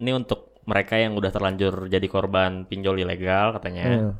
ini 0.00 0.10
untuk 0.16 0.56
mereka 0.64 0.96
yang 0.96 1.16
udah 1.16 1.30
terlanjur 1.32 1.92
jadi 1.92 2.06
korban 2.08 2.64
pinjol 2.64 3.00
ilegal 3.00 3.60
katanya. 3.60 3.84
Hmm. 3.86 4.12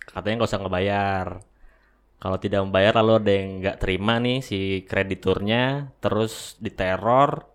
Katanya 0.00 0.34
nggak 0.42 0.50
usah 0.50 0.60
ngebayar. 0.62 1.26
Kalau 2.20 2.36
tidak 2.36 2.60
membayar 2.68 2.92
lalu 3.00 3.12
ada 3.16 3.32
yang 3.32 3.48
nggak 3.64 3.76
terima 3.80 4.20
nih 4.20 4.44
si 4.44 4.84
krediturnya, 4.84 5.96
terus 6.04 6.60
diteror, 6.60 7.48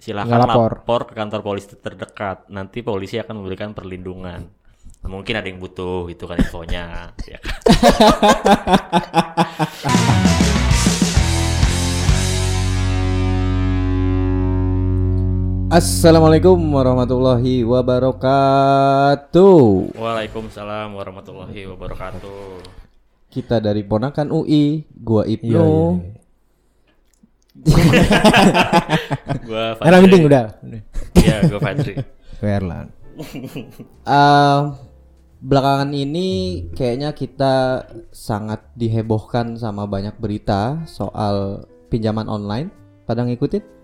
silakan 0.00 0.32
Nggak 0.32 0.48
lapor. 0.48 0.72
lapor 0.80 1.00
ke 1.12 1.14
kantor 1.14 1.40
polisi 1.44 1.76
terdekat. 1.76 2.48
Nanti 2.48 2.80
polisi 2.80 3.20
akan 3.20 3.44
memberikan 3.44 3.76
perlindungan. 3.76 4.48
Mungkin 5.04 5.34
ada 5.36 5.46
yang 5.46 5.60
butuh 5.60 6.08
itu 6.08 6.24
kan 6.24 6.40
infonya. 6.40 7.12
ya 7.28 7.38
kan? 7.38 7.54
Assalamualaikum 15.68 16.56
warahmatullahi 16.72 17.60
wabarakatuh. 17.60 19.60
Waalaikumsalam 20.00 20.96
warahmatullahi 20.96 21.68
wabarakatuh. 21.68 22.64
Kita 23.28 23.60
dari 23.60 23.84
Ponakan 23.84 24.32
UI, 24.32 24.88
gua 24.96 25.28
Ibnu. 25.28 25.68
Gua 29.44 29.76
Era 29.84 30.00
meeting 30.00 30.24
udah. 30.24 30.56
Iya, 31.12 31.52
gua 31.52 31.60
Fadri. 31.60 32.00
Werlan. 32.40 32.88
Eh, 34.08 34.60
belakangan 35.44 35.92
ini 35.92 36.28
kayaknya 36.72 37.12
kita 37.12 37.84
sangat 38.08 38.72
dihebohkan 38.72 39.60
sama 39.60 39.84
banyak 39.84 40.16
berita 40.16 40.80
soal 40.88 41.68
pinjaman 41.92 42.24
online. 42.24 42.72
Pada 43.04 43.20
ngikutin? 43.28 43.77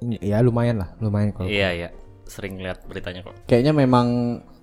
Ya 0.00 0.40
lumayan 0.40 0.80
lah, 0.80 0.88
lumayan 0.96 1.30
kalau. 1.30 1.46
Iya, 1.46 1.68
iya. 1.70 1.88
Sering 2.24 2.56
lihat 2.56 2.84
beritanya 2.84 3.20
kok. 3.20 3.34
Kayaknya 3.44 3.72
memang 3.74 4.06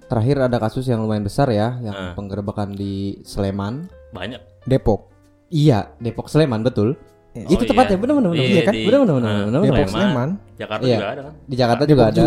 terakhir 0.07 0.39
ada 0.41 0.57
kasus 0.57 0.83
yang 0.83 0.99
lumayan 0.99 1.21
besar 1.21 1.45
ya, 1.49 1.77
yang 1.77 1.93
Ah. 1.93 2.13
penggerebekan 2.13 2.71
di 2.71 3.21
Sleman. 3.21 3.85
Banyak. 4.09 4.41
Depok. 4.63 5.13
Iya, 5.47 5.93
Depok 5.97 6.27
Sleman 6.27 6.63
betul. 6.63 6.97
Oh, 7.37 7.53
Itu 7.53 7.63
tepat 7.63 7.93
ya, 7.93 8.01
benar 8.01 8.17
benar 8.17 8.33
benar. 8.33 8.41
Iya, 8.41 8.49
Iya 8.49 8.61
kan? 8.65 8.73
di- 8.73 8.85
Benar 8.87 8.99
benar 9.05 9.13
benar. 9.13 9.61
Depok 9.61 9.87
Sleman. 9.87 9.93
Sleman. 9.93 10.29
Jakarta 10.57 10.83
Iya. 10.83 10.97
juga 10.97 11.07
ada 11.07 11.21
kan? 11.21 11.33
Di 11.45 11.55
Jakarta 11.55 11.83
juga 11.85 12.03
ada. 12.09 12.21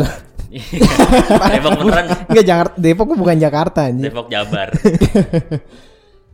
Depok 1.55 1.73
beneran. 1.79 2.05
Enggak 2.31 2.47
Jakarta, 2.47 2.75
Depok 2.77 3.07
bukan 3.13 3.37
Jakarta 3.39 3.81
anjing. 3.87 4.05
Depok 4.07 4.27
Jabar. 4.29 4.69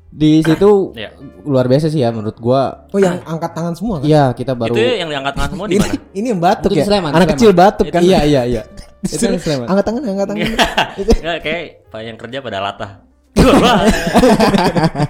Di 0.08 0.40
situ 0.40 0.92
Iya. 0.92 1.10
luar 1.42 1.66
biasa 1.66 1.86
sih 1.86 2.00
ya 2.00 2.08
menurut 2.08 2.36
gua. 2.36 2.88
Oh 2.88 2.98
yang 2.98 3.20
angkat 3.22 3.52
tangan 3.52 3.74
semua 3.74 4.00
kan? 4.00 4.06
Iya, 4.06 4.24
kita 4.32 4.52
baru 4.52 4.72
Itu 4.72 4.80
yang 4.80 5.08
diangkat 5.08 5.34
tangan 5.34 5.50
semua 5.52 5.66
di 5.66 5.72
Ini, 5.72 5.82
mana? 5.82 5.94
ini 6.12 6.26
yang 6.26 6.40
batuk 6.40 6.62
Itu 6.64 6.72
di 6.72 6.80
ya. 6.80 6.86
Sleman, 6.86 7.10
Anak 7.10 7.18
Sleman. 7.18 7.32
kecil 7.34 7.50
batuk 7.52 7.86
kan. 7.90 8.00
Iya, 8.00 8.20
iya, 8.24 8.42
iya. 8.44 8.62
Itu 9.04 9.24
di 9.26 9.38
Sleman. 9.38 9.66
angkat 9.66 9.84
tangan, 9.84 10.00
angkat 10.04 10.26
tangan. 10.26 10.46
Enggak 11.20 11.38
kayak 11.40 11.64
pak 11.86 12.00
yang 12.00 12.16
kerja 12.16 12.38
pada 12.40 12.58
latah. 12.60 12.90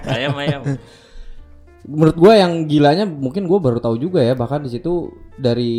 ayam 0.09 0.33
ayam. 0.35 0.61
Menurut 1.87 2.17
gua 2.19 2.35
yang 2.35 2.67
gilanya 2.67 3.07
mungkin 3.07 3.47
gua 3.47 3.63
baru 3.63 3.79
tahu 3.79 3.95
juga 3.95 4.19
ya, 4.19 4.35
bahkan 4.35 4.59
di 4.59 4.67
situ 4.67 5.07
dari 5.33 5.71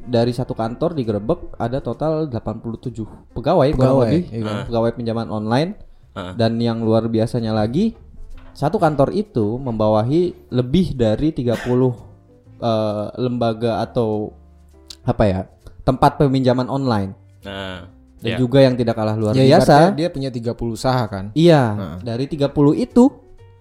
dari 0.00 0.30
satu 0.30 0.54
kantor 0.54 0.94
digerebek 0.94 1.58
ada 1.58 1.82
total 1.82 2.30
87 2.30 3.02
pegawai, 3.34 3.74
Pegawai, 3.74 4.06
lebih, 4.06 4.22
iya. 4.30 4.62
pegawai 4.62 4.94
pinjaman 4.94 5.26
online. 5.26 5.74
Heeh. 6.14 6.32
Dan 6.32 6.56
yang 6.56 6.80
luar 6.80 7.10
biasanya 7.10 7.50
lagi, 7.50 7.98
satu 8.56 8.80
kantor 8.80 9.12
itu 9.12 9.60
membawahi 9.60 10.48
lebih 10.48 10.96
dari 10.96 11.28
30 11.30 11.92
eh, 12.56 13.06
lembaga 13.20 13.84
atau 13.84 14.32
apa 15.04 15.24
ya? 15.24 15.40
tempat 15.84 16.18
peminjaman 16.18 16.66
online. 16.66 17.14
Nah, 17.46 17.86
Dan 18.18 18.34
ya. 18.34 18.38
juga 18.40 18.58
yang 18.58 18.74
tidak 18.74 18.98
kalah 18.98 19.14
luar 19.14 19.38
Ya, 19.38 19.46
biasa. 19.46 19.94
dia 19.94 20.10
punya 20.10 20.34
30 20.34 20.74
usaha 20.74 20.98
kan. 21.06 21.30
Iya, 21.30 21.62
Nah. 21.62 21.96
dari 22.02 22.26
30 22.26 22.74
itu 22.74 23.12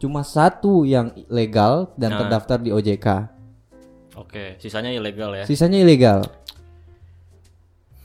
cuma 0.01 0.25
satu 0.25 0.87
yang 0.87 1.13
legal 1.29 1.93
dan 1.93 2.15
Nah. 2.15 2.19
terdaftar 2.25 2.57
di 2.57 2.73
OJK. 2.73 3.29
Oke, 4.17 4.57
sisanya 4.57 4.89
ilegal 4.89 5.37
ya. 5.37 5.43
Sisanya 5.45 5.77
ilegal. 5.77 6.25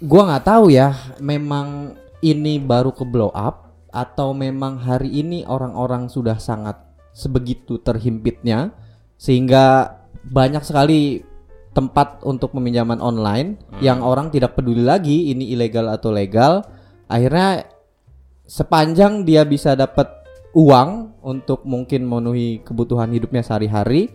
Gua 0.03 0.27
nggak 0.27 0.45
tahu 0.45 0.69
ya, 0.69 0.93
memang 1.17 1.95
ini 2.21 2.61
baru 2.61 2.93
ke 2.93 3.09
blow 3.09 3.33
up 3.33 3.73
atau 3.89 4.37
memang 4.37 4.77
hari 4.77 5.17
ini 5.17 5.49
orang-orang 5.49 6.13
sudah 6.13 6.37
sangat 6.37 6.77
sebegitu 7.13 7.83
terhimpitnya 7.83 8.75
sehingga 9.21 9.97
banyak 10.27 10.63
sekali 10.65 11.25
tempat 11.71 12.27
untuk 12.27 12.51
peminjaman 12.57 12.99
online 12.99 13.61
yang 13.79 14.03
orang 14.03 14.29
tidak 14.35 14.59
peduli 14.59 14.83
lagi 14.83 15.31
ini 15.31 15.55
ilegal 15.55 15.87
atau 15.87 16.11
legal. 16.11 16.67
Akhirnya 17.07 17.67
sepanjang 18.47 19.23
dia 19.23 19.47
bisa 19.47 19.79
dapat 19.79 20.11
uang 20.51 21.23
untuk 21.23 21.63
mungkin 21.63 22.11
memenuhi 22.11 22.67
kebutuhan 22.67 23.15
hidupnya 23.15 23.47
sehari-hari 23.47 24.11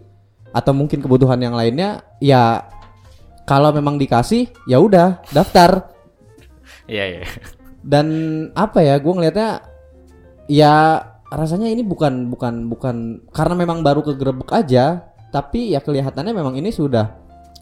atau 0.52 0.76
mungkin 0.76 1.00
kebutuhan 1.00 1.40
yang 1.40 1.56
lainnya 1.56 2.04
ya 2.20 2.68
kalau 3.48 3.72
memang 3.72 3.96
dikasih 3.96 4.52
ya 4.68 4.80
udah 4.80 5.24
daftar 5.32 5.96
Iya, 6.86 7.06
iya. 7.18 7.26
dan 7.82 8.08
apa 8.54 8.84
ya 8.84 9.00
gue 9.02 9.14
ngelihatnya 9.16 9.52
ya 10.46 10.74
rasanya 11.36 11.68
ini 11.68 11.84
bukan 11.84 12.28
bukan 12.28 12.68
bukan 12.68 12.96
karena 13.30 13.54
memang 13.54 13.84
baru 13.84 14.02
kegerebek 14.02 14.50
aja 14.52 15.04
tapi 15.30 15.72
ya 15.72 15.80
kelihatannya 15.80 16.32
memang 16.32 16.56
ini 16.56 16.72
sudah 16.72 17.12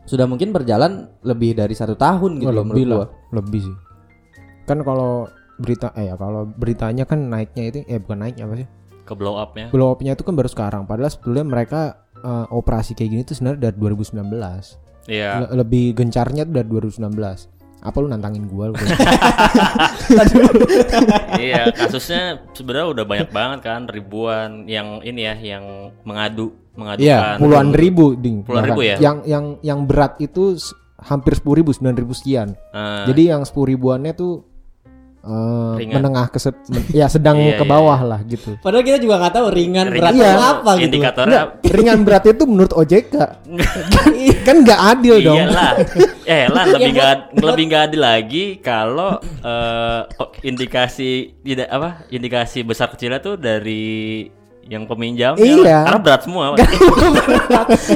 sudah 0.04 0.28
mungkin 0.28 0.52
berjalan 0.52 1.10
lebih 1.24 1.56
dari 1.56 1.74
satu 1.74 1.96
tahun 1.96 2.38
gitu 2.38 2.52
Oh, 2.52 2.56
loh 2.56 2.66
lebih 2.68 2.86
lah, 2.86 3.08
lebih 3.32 3.62
sih. 3.64 3.76
Kan 4.64 4.84
kalau 4.84 5.26
berita 5.56 5.96
eh 5.96 6.12
ya 6.12 6.16
kalau 6.16 6.44
beritanya 6.46 7.08
kan 7.08 7.24
naiknya 7.24 7.64
itu 7.72 7.78
eh 7.88 7.98
bukan 7.98 8.20
naiknya 8.20 8.44
apa 8.46 8.56
sih? 8.60 8.68
Ke 9.04 9.14
blow 9.16 9.40
up-nya. 9.40 9.72
Blow 9.72 9.96
up-nya 9.96 10.14
itu 10.14 10.24
kan 10.24 10.36
baru 10.36 10.50
sekarang. 10.52 10.84
Padahal 10.84 11.08
sebetulnya 11.08 11.48
mereka 11.48 11.82
eh, 12.20 12.46
operasi 12.52 12.94
kayak 12.94 13.10
gini 13.10 13.22
tuh 13.24 13.36
sebenarnya 13.36 13.72
dari 13.72 13.78
2019. 13.80 14.28
Iya. 15.08 15.30
Le- 15.48 15.52
lebih 15.64 15.96
gencarnya 15.96 16.44
tuh 16.44 16.54
dari 16.54 16.68
2019. 16.68 17.63
Apa 17.84 18.00
lu 18.00 18.08
nantangin 18.08 18.48
gua 18.48 18.72
lu? 18.72 18.80
iya, 21.44 21.68
kasusnya 21.76 22.40
sebenarnya 22.56 22.88
udah 22.96 23.06
banyak 23.06 23.30
banget 23.36 23.60
kan, 23.60 23.82
ribuan 23.92 24.64
yang 24.72 25.04
ini 25.04 25.28
ya 25.28 25.36
yang 25.36 25.92
mengadu 26.08 26.56
mengadukan 26.80 27.04
Iya, 27.06 27.38
puluhan 27.38 27.70
ribu 27.76 28.16
ding. 28.16 28.48
Puluhan 28.48 28.66
ribu 28.72 28.82
ya? 28.88 28.96
Yang 29.04 29.18
yang 29.28 29.46
yang 29.60 29.80
berat 29.84 30.16
itu 30.24 30.56
hampir 30.96 31.36
sepuluh 31.36 31.60
ribu, 31.60 31.76
sembilan 31.76 31.96
ribu 32.00 32.14
sekian. 32.16 32.56
Eh, 32.56 33.06
Jadi 33.12 33.24
yang 33.30 33.44
sepuluh 33.44 33.76
ribuannya 33.76 34.16
tuh 34.16 34.53
eh, 35.24 35.74
Ringan. 35.78 35.96
menengah 35.98 36.28
ke 36.28 36.36
se- 36.36 36.52
ya 36.92 37.08
sedang 37.08 37.40
Iya, 37.40 37.56
ke 37.56 37.64
iya, 37.64 37.70
bawah 37.70 38.00
lah 38.04 38.20
gitu. 38.24 38.60
padahal 38.60 38.84
kita 38.84 39.00
juga 39.00 39.16
nggak 39.18 39.34
tahu 39.34 39.48
ringan 39.50 39.88
Ringan. 39.88 40.00
berat 40.04 40.14
Iya. 40.14 40.32
apa 40.36 40.72
gitu 40.74 40.84
indikatornya 40.86 41.32
Enggak, 41.56 41.74
ringan 41.74 42.00
berat 42.04 42.24
itu 42.26 42.44
menurut 42.44 42.74
OJK 42.74 43.14
kan 44.44 44.56
nggak 44.60 44.80
adil 44.90 45.16
dong. 45.22 45.40
Iyalah. 45.40 45.72
Eh 46.24 46.44
lah 46.46 46.64
lebih 46.70 46.92
nggak 46.94 47.16
lebih 47.38 47.64
nggak 47.66 47.84
adil 47.86 48.02
lagi 48.02 48.44
kalau 48.60 49.16
eh, 49.24 50.00
kok 50.10 50.30
indikasi 50.42 51.12
tidak 51.40 51.68
apa 51.68 51.90
indikasi 52.10 52.60
besar 52.62 52.88
kecilnya 52.88 53.18
tuh 53.18 53.36
dari 53.36 54.28
yang 54.64 54.84
peminjam 54.84 55.36
Iya. 55.36 55.84
karena 55.84 56.00
berat 56.00 56.22
semua 56.22 56.56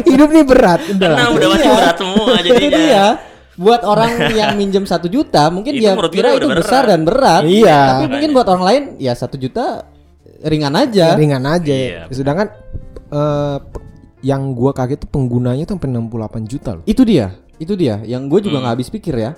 Hidup 0.03 0.29
nih 0.29 0.43
berat 0.43 0.79
udah 0.85 1.07
karena 1.09 1.27
udah 1.29 1.47
pasti 1.49 1.63
Iya. 1.63 1.75
berat 1.75 1.97
semua 1.97 2.31
Itu 2.37 2.47
jadinya 2.49 2.77
dia. 2.77 3.05
Buat 3.57 3.81
orang 3.81 4.11
yang 4.39 4.53
minjem 4.53 4.85
satu 4.85 5.05
juta, 5.05 5.49
mungkin 5.49 5.73
Itu 5.73 5.81
dia 5.81 5.91
menurut 5.91 6.13
kira 6.13 6.29
itu 6.33 6.45
besar 6.47 6.85
berat. 6.85 6.89
dan 6.89 6.99
berat. 7.03 7.41
Iya. 7.43 7.79
Tapi 7.91 8.05
mungkin 8.07 8.29
buat 8.31 8.47
orang 8.47 8.63
lain, 8.63 8.83
ya 8.97 9.11
satu 9.11 9.35
juta 9.35 9.81
ringan 10.39 10.73
aja. 10.73 11.17
ringan 11.17 11.41
aja. 11.43 11.73
Iya. 11.73 12.01
Sedangkan 12.07 12.47
eh, 13.07 13.57
pe- 13.59 13.85
yang 14.19 14.51
gua 14.51 14.71
kaget 14.71 15.01
tuh 15.01 15.09
penggunanya 15.09 15.63
tuh 15.63 15.75
sampai 15.75 15.89
68 15.91 16.45
juta 16.45 16.69
loh. 16.73 16.83
Itu 16.83 17.01
dia, 17.01 17.33
itu 17.57 17.73
dia. 17.73 18.01
Yang 18.01 18.21
gue 18.27 18.39
juga 18.45 18.57
Hmm. 18.57 18.63
nggak 18.63 18.75
habis 18.75 18.89
pikir 18.89 19.15
ya. 19.15 19.31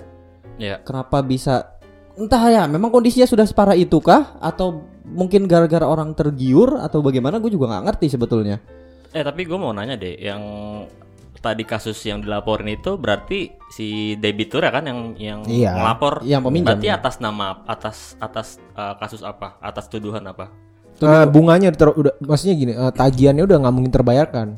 ya 0.56 0.76
Kenapa 0.80 1.20
bisa? 1.20 1.76
Entah 2.12 2.42
ya, 2.46 2.62
memang 2.66 2.90
kondisinya 2.90 3.24
sudah 3.24 3.44
separah 3.44 3.72
itu 3.72 3.96
kah? 3.98 4.36
Atau 4.38 4.84
mungkin 5.06 5.44
gara-gara 5.44 5.84
orang 5.84 6.12
tergiur 6.12 6.76
atau 6.76 7.00
bagaimana? 7.00 7.38
Gue 7.38 7.48
juga 7.48 7.68
nggak 7.68 7.84
ngerti 7.86 8.06
sebetulnya. 8.10 8.60
eh 9.10 9.22
tapi 9.22 9.42
gue 9.42 9.56
mau 9.56 9.72
nanya 9.72 9.96
deh 9.96 10.14
yang 10.16 10.38
tadi 11.40 11.64
kasus 11.64 11.96
yang 12.02 12.20
dilaporin 12.20 12.68
itu 12.70 12.94
berarti 12.94 13.48
si 13.66 13.86
debitur 14.14 14.60
ya 14.60 14.70
kan 14.70 14.84
yang 14.84 15.00
yang 15.16 15.40
Iya. 15.42 15.72
melapor 15.74 16.20
Yang 16.20 16.42
peminjam, 16.44 16.66
berarti 16.76 16.86
ya. 16.86 16.94
atas 16.94 17.14
nama 17.18 17.46
atas 17.64 17.96
atas 18.16 18.46
eh, 18.70 18.94
kasus 18.96 19.20
apa 19.20 19.56
atas 19.58 19.88
tuduhan 19.88 20.22
apa 20.22 20.52
Eh, 20.96 21.24
bunganya 21.26 21.72
ter- 21.72 21.88
udah 21.90 22.12
maksudnya 22.20 22.54
gini, 22.54 22.72
eh, 22.72 22.92
tagihannya 22.92 23.40
udah 23.40 23.56
nggak 23.58 23.72
mungkin 23.72 23.88
terbayarkan. 23.90 24.48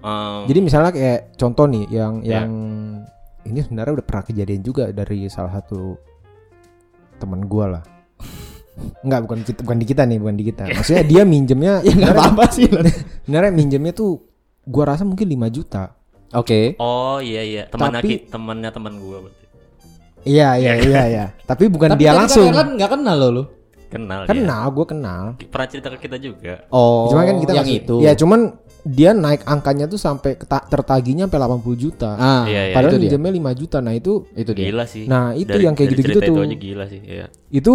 Em, 0.00 0.40
Jadi 0.46 0.58
misalnya 0.62 0.94
kayak 0.94 1.34
contoh 1.34 1.66
nih 1.66 1.84
yang 1.90 2.12
Ya. 2.22 2.40
yang 2.40 2.50
ini 3.42 3.58
sebenarnya 3.58 3.98
udah 3.98 4.06
pernah 4.06 4.22
kejadian 4.22 4.62
juga 4.62 4.88
dari 4.90 5.26
salah 5.26 5.50
satu 5.52 5.98
teman 7.18 7.42
gua 7.44 7.66
lah. 7.74 7.82
Enggak, 9.04 9.20
bukan 9.26 9.38
kita, 9.42 9.58
bukan 9.60 9.76
di 9.76 9.86
kita 9.88 10.02
nih, 10.06 10.18
bukan 10.18 10.36
di 10.36 10.44
kita. 10.46 10.64
Maksudnya 10.70 11.02
dia 11.02 11.22
minjemnya 11.24 11.82
Ya 11.84 11.92
nggak 11.92 12.14
apa-apa 12.14 12.44
sih. 12.48 12.70
sebenarnya 13.26 13.50
minjemnya 13.50 13.90
tuh 13.90 14.22
gua 14.62 14.94
rasa 14.94 15.02
mungkin 15.02 15.26
5 15.26 15.50
juta. 15.50 15.98
Oke. 16.32 16.74
oh 16.76 17.18
iya 17.18 17.42
iya 17.42 17.62
teman 17.66 17.90
Tapi- 17.90 18.26
temannya 18.26 18.70
teman 18.70 18.94
gue 18.96 19.18
berarti 19.20 19.38
Iya 20.20 20.48
iya 20.54 20.72
iya 20.84 21.02
iya. 21.06 21.24
Tapi 21.42 21.66
bukan 21.66 21.96
Tapi 21.96 22.00
dia 22.00 22.12
langsung. 22.12 22.52
kan 22.52 22.76
nggak 22.76 22.90
kenal 22.92 23.16
lo 23.16 23.28
lu. 23.32 23.44
Kenal, 23.90 24.22
Kenal, 24.22 24.70
gue 24.70 24.86
kenal. 24.86 25.24
Pernah 25.50 25.66
cerita 25.66 25.90
ke 25.90 25.98
kita 25.98 26.14
juga. 26.14 26.62
Oh, 26.70 27.10
Cuman 27.10 27.24
kan 27.24 27.36
kita 27.40 27.52
yang 27.56 27.66
itu. 27.66 27.96
Ya 27.98 28.14
cuman 28.14 28.54
dia 28.86 29.10
naik 29.10 29.42
angkanya 29.42 29.90
tuh 29.90 29.98
sampai 29.98 30.38
tertaginya 30.38 31.26
sampai 31.26 31.40
80 31.42 31.74
juta. 31.74 32.10
Ah, 32.14 32.44
Iya, 32.46 32.70
iya. 32.70 32.74
Padahal 32.76 33.02
minjemnya 33.02 33.32
5 33.34 33.50
juta. 33.50 33.82
Nah, 33.82 33.90
itu 33.90 34.30
Itu 34.30 34.54
dia. 34.54 34.70
Gila 34.70 34.84
sih. 34.86 35.10
Nah, 35.10 35.34
itu 35.34 35.50
Dari- 35.50 35.64
yang 35.66 35.74
kayak 35.74 35.88
gitu-gitu 35.90 36.20
tuh. 36.22 36.36
Itu 36.38 36.46
aja 36.46 36.54
gila 36.54 36.84
sih, 36.86 37.00
iya. 37.02 37.26
itu 37.50 37.74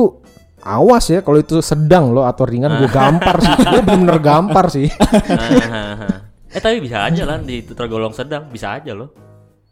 awas 0.62 1.06
ya 1.06 1.20
kalau 1.20 1.38
itu 1.38 1.60
sedang 1.62 2.10
loh 2.10 2.24
atau 2.24 2.48
ringan 2.48 2.80
gue 2.80 2.88
gampar 2.88 3.36
sih. 3.38 3.54
Gue 3.60 3.82
bener-bener 3.84 4.18
gampar 4.20 4.66
sih. 4.70 4.88
Eh 6.56 6.62
tapi 6.64 6.80
bisa 6.80 7.04
aja 7.04 7.24
lah 7.28 7.38
di 7.38 7.60
itu 7.60 7.76
tergolong 7.76 8.16
sedang, 8.16 8.48
bisa 8.48 8.80
aja 8.80 8.96
loh. 8.96 9.12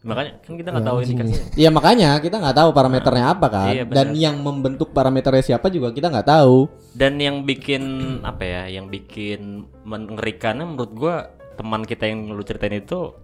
Makanya 0.03 0.43
kan 0.43 0.53
kita 0.59 0.67
nggak 0.67 0.83
tahu 0.83 0.97
Anjing 0.99 1.15
indikasinya. 1.15 1.43
Iya 1.55 1.69
makanya 1.71 2.09
kita 2.19 2.35
nggak 2.35 2.57
tahu 2.59 2.69
parameternya 2.75 3.25
apa 3.25 3.47
kan. 3.47 3.71
Iya. 3.71 3.83
Dan 3.87 4.07
yang 4.11 4.35
membentuk 4.37 4.91
parameternya 4.91 5.55
siapa 5.55 5.71
juga 5.71 5.95
kita 5.95 6.11
nggak 6.11 6.27
tahu. 6.27 6.67
Dan 6.91 7.23
yang 7.23 7.47
bikin 7.47 7.83
apa 8.19 8.43
ya, 8.43 8.61
yang 8.67 8.91
bikin 8.91 9.63
mengerikannya 9.87 10.67
menurut 10.67 10.91
gua 10.91 11.15
teman 11.55 11.87
kita 11.87 12.03
yang 12.03 12.27
lu 12.27 12.43
ceritain 12.43 12.75
itu 12.75 13.15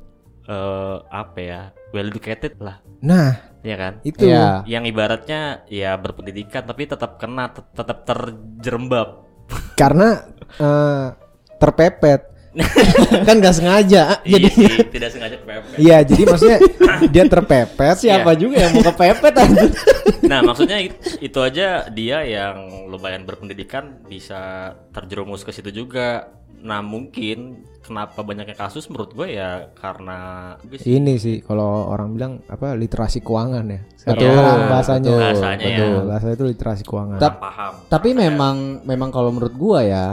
eh 0.48 0.98
apa 1.06 1.38
ya, 1.38 1.62
well 1.92 2.08
educated 2.08 2.58
lah, 2.58 2.80
Nah, 3.02 3.38
ya 3.60 3.76
kan? 3.76 3.94
itu 4.02 4.26
Iya. 4.26 4.64
Yang 4.66 4.84
ibaratnya 4.90 5.42
ya 5.68 5.94
berpendidikan 5.94 6.64
tapi 6.64 6.88
tetap 6.88 7.20
kena, 7.20 7.52
tet- 7.52 7.76
tetap 7.76 8.08
terjerembab. 8.08 9.28
karena 9.76 10.24
eh, 10.56 11.08
terpepet. 11.60 12.39
kan 13.28 13.36
gak 13.38 13.56
sengaja. 13.56 14.20
Iya 14.22 14.36
Jadi 14.36 14.48
sih, 14.50 14.68
tidak 14.90 15.10
sengaja 15.10 15.36
kepepet. 15.38 15.78
Iya, 15.78 15.98
jadi 16.02 16.22
maksudnya 16.26 16.60
dia 17.14 17.24
terpepet. 17.26 17.96
Siapa 17.96 18.32
juga 18.34 18.56
yang 18.60 18.74
mau 18.74 18.86
kepepet 18.86 19.34
anjir. 19.44 19.70
Nah, 20.26 20.40
maksudnya 20.42 20.78
it- 20.80 20.98
itu 21.20 21.40
aja 21.40 21.86
dia 21.88 22.18
yang 22.22 22.58
lumayan 22.88 23.24
berpendidikan 23.24 24.02
bisa 24.04 24.74
terjerumus 24.90 25.42
ke 25.42 25.52
situ 25.52 25.70
juga. 25.70 26.34
Nah, 26.60 26.84
mungkin 26.84 27.64
kenapa 27.80 28.20
banyaknya 28.20 28.52
kasus 28.52 28.92
menurut 28.92 29.16
gue 29.16 29.32
ya 29.32 29.72
karena 29.74 30.18
gue 30.60 30.76
sih 30.76 31.00
Ini 31.00 31.16
sih 31.16 31.40
kalau 31.40 31.88
orang 31.88 32.12
bilang 32.12 32.34
apa 32.46 32.76
literasi 32.76 33.24
keuangan 33.24 33.64
ya. 33.66 33.80
Betul, 34.04 34.28
Sekarang 34.28 34.60
bahasanya. 34.68 35.08
betul, 35.08 35.22
Bahasanya 35.24 35.64
ya. 35.64 35.78
Betul, 35.80 35.96
bahasa 36.04 36.28
itu 36.30 36.44
literasi 36.46 36.84
keuangan. 36.84 37.20
Paham. 37.22 37.74
Tapi 37.88 38.10
memang 38.12 38.56
memang 38.84 39.10
kalau 39.10 39.32
menurut 39.32 39.56
gua 39.56 39.80
ya 39.82 40.06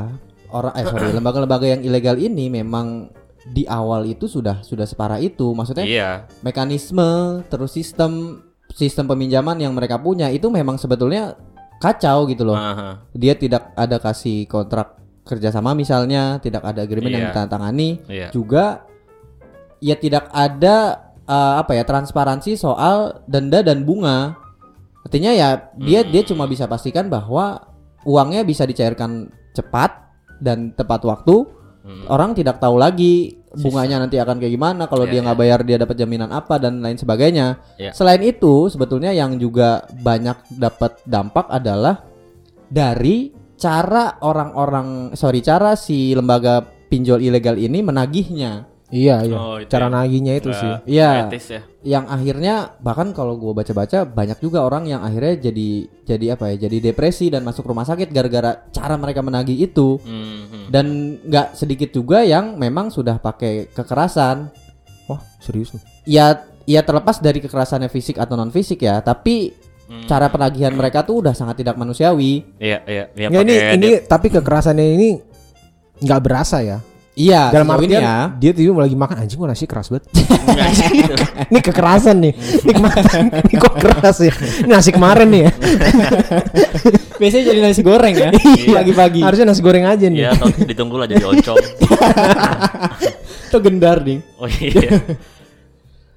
orang 0.52 0.72
eh 0.76 0.84
sorry 0.86 1.10
lembaga-lembaga 1.10 1.66
yang 1.66 1.82
ilegal 1.82 2.16
ini 2.16 2.46
memang 2.48 3.10
di 3.46 3.62
awal 3.64 4.06
itu 4.06 4.26
sudah 4.26 4.62
sudah 4.62 4.84
separah 4.84 5.22
itu. 5.22 5.54
Maksudnya 5.54 5.86
Iya. 5.86 6.10
mekanisme 6.42 7.42
terus 7.46 7.74
sistem 7.74 8.42
sistem 8.74 9.06
peminjaman 9.06 9.56
yang 9.62 9.70
mereka 9.72 9.96
punya 9.96 10.26
itu 10.28 10.50
memang 10.50 10.76
sebetulnya 10.76 11.38
kacau 11.78 12.26
gitu 12.26 12.42
loh. 12.42 12.58
Aha. 12.58 13.06
Dia 13.14 13.38
tidak 13.38 13.70
ada 13.78 14.02
kasih 14.02 14.50
kontrak 14.50 14.98
kerjasama 15.22 15.74
misalnya, 15.74 16.38
tidak 16.42 16.62
ada 16.66 16.82
agreement 16.82 17.10
yang 17.14 17.24
Iya. 17.26 17.30
ditandatangani. 17.34 17.88
Iya. 18.10 18.28
Juga 18.34 18.82
ya 19.78 19.94
tidak 19.94 20.30
ada 20.30 21.06
eh, 21.26 21.54
apa 21.58 21.74
ya 21.74 21.82
transparansi 21.82 22.54
soal 22.54 23.22
denda 23.26 23.58
dan 23.62 23.82
bunga. 23.82 24.38
Artinya 25.06 25.30
ya 25.30 25.70
dia 25.74 26.02
dia 26.02 26.22
cuma 26.26 26.46
bisa 26.46 26.66
pastikan 26.66 27.06
bahwa 27.06 27.62
uangnya 28.06 28.42
bisa 28.42 28.62
dicairkan 28.62 29.30
cepat 29.50 30.05
dan 30.40 30.72
tepat 30.72 31.02
waktu. 31.06 31.46
Hmm. 31.86 32.04
Orang 32.10 32.34
tidak 32.34 32.58
tahu 32.58 32.82
lagi 32.82 33.38
bunganya 33.56 34.02
nanti 34.02 34.20
akan 34.20 34.36
kayak 34.36 34.52
gimana 34.52 34.84
kalau 34.90 35.08
Iya, 35.08 35.16
dia 35.16 35.20
nggak 35.24 35.38
bayar 35.38 35.60
dia 35.64 35.76
dapat 35.80 35.96
jaminan 35.96 36.30
apa 36.34 36.60
dan 36.60 36.82
lain 36.82 36.98
sebagainya. 36.98 37.62
Iya. 37.80 37.94
Selain 37.96 38.20
itu 38.20 38.68
sebetulnya 38.68 39.14
yang 39.14 39.38
juga 39.40 39.86
banyak 40.02 40.60
dapat 40.60 41.00
dampak 41.08 41.48
adalah 41.48 42.04
dari 42.68 43.32
cara 43.56 44.20
orang-orang 44.20 45.16
sorry 45.16 45.40
cara 45.40 45.72
si 45.78 46.12
lembaga 46.12 46.60
pinjol 46.92 47.24
ilegal 47.24 47.56
ini 47.56 47.80
menagihnya. 47.80 48.76
Iya, 48.86 49.26
iya. 49.26 49.34
Oh, 49.34 49.58
Cara 49.66 49.90
ya. 49.90 49.94
nagihnya 49.98 50.38
itu 50.38 50.50
Nggak 50.54 50.62
sih. 50.62 50.72
Iya. 50.94 51.10
ya. 51.26 51.60
Yang 51.86 52.04
akhirnya 52.10 52.54
bahkan 52.76 53.14
kalau 53.14 53.38
gua 53.38 53.54
baca-baca 53.54 54.02
banyak 54.02 54.36
juga 54.36 54.60
orang 54.60 54.84
yang 54.84 55.00
akhirnya 55.00 55.38
jadi 55.40 55.68
jadi 56.02 56.26
apa 56.34 56.50
ya 56.50 56.66
jadi 56.66 56.82
depresi 56.84 57.30
dan 57.30 57.40
masuk 57.40 57.62
rumah 57.64 57.86
sakit 57.86 58.10
gara-gara 58.10 58.66
cara 58.68 58.98
mereka 58.98 59.22
menagih 59.22 59.54
itu 59.56 59.94
Hmm, 59.98 60.42
hmm. 60.44 60.66
dan 60.68 60.86
nggak 61.22 61.54
sedikit 61.54 61.90
juga 61.90 62.20
yang 62.20 62.56
memang 62.56 62.90
sudah 62.90 63.16
pakai 63.16 63.70
kekerasan 63.70 64.50
Wah, 65.06 65.22
serius 65.38 65.70
nih. 65.70 65.82
ya 66.04 66.26
ya 66.66 66.82
terlepas 66.82 67.22
dari 67.22 67.38
kekerasannya 67.38 67.86
fisik 67.86 68.18
atau 68.18 68.34
non 68.34 68.50
fisik 68.50 68.82
ya 68.82 68.98
tapi 68.98 69.54
Hmm. 69.86 70.02
cara 70.02 70.26
penagihan 70.26 70.74
mereka 70.74 71.06
tuh 71.06 71.22
udah 71.22 71.30
sangat 71.30 71.62
tidak 71.62 71.78
manusiawi 71.78 72.42
Iya, 72.58 72.82
iya, 72.84 73.04
iya. 73.14 73.26
Nggak, 73.30 73.42
ini 73.46 73.54
ini 73.78 73.90
tapi 74.02 74.26
kekerasannya 74.28 74.82
ini 74.90 75.08
nggak 75.96 76.20
berasa 76.20 76.58
ya. 76.58 76.82
Iya 77.16 77.48
Dalam 77.48 77.64
artian 77.72 77.96
ya 77.98 78.16
dia 78.36 78.52
tiba 78.52 78.76
lagi 78.76 78.92
makan 78.92 79.24
anjing 79.24 79.40
gua 79.40 79.48
nasi 79.48 79.64
keras 79.64 79.88
banget. 79.88 80.04
Gitu. 80.92 81.14
ini 81.50 81.60
kekerasan 81.64 82.16
nih. 82.20 82.32
Ini 82.36 82.72
kemarin 82.76 83.24
ini 83.40 83.54
kok 83.56 83.74
keras 83.80 84.16
ya. 84.20 84.34
Ini 84.36 84.68
nasi 84.68 84.90
kemarin 84.92 85.28
nih 85.32 85.42
ya. 85.48 85.52
biasanya 87.20 87.44
jadi 87.48 87.60
nasi 87.64 87.80
goreng 87.80 88.12
ya 88.12 88.28
pagi-pagi 88.76 89.24
Harusnya 89.24 89.48
nasi 89.48 89.64
goreng 89.64 89.88
aja 89.88 90.04
nih. 90.04 90.28
Iya, 90.28 90.36
atau 90.36 90.52
ditunggu 90.52 90.96
lah 91.00 91.08
jadi 91.08 91.24
oncom. 91.24 91.56
itu 93.48 93.58
gendar 93.62 94.04
ding 94.04 94.20
Oh 94.36 94.44
iya. 94.44 95.00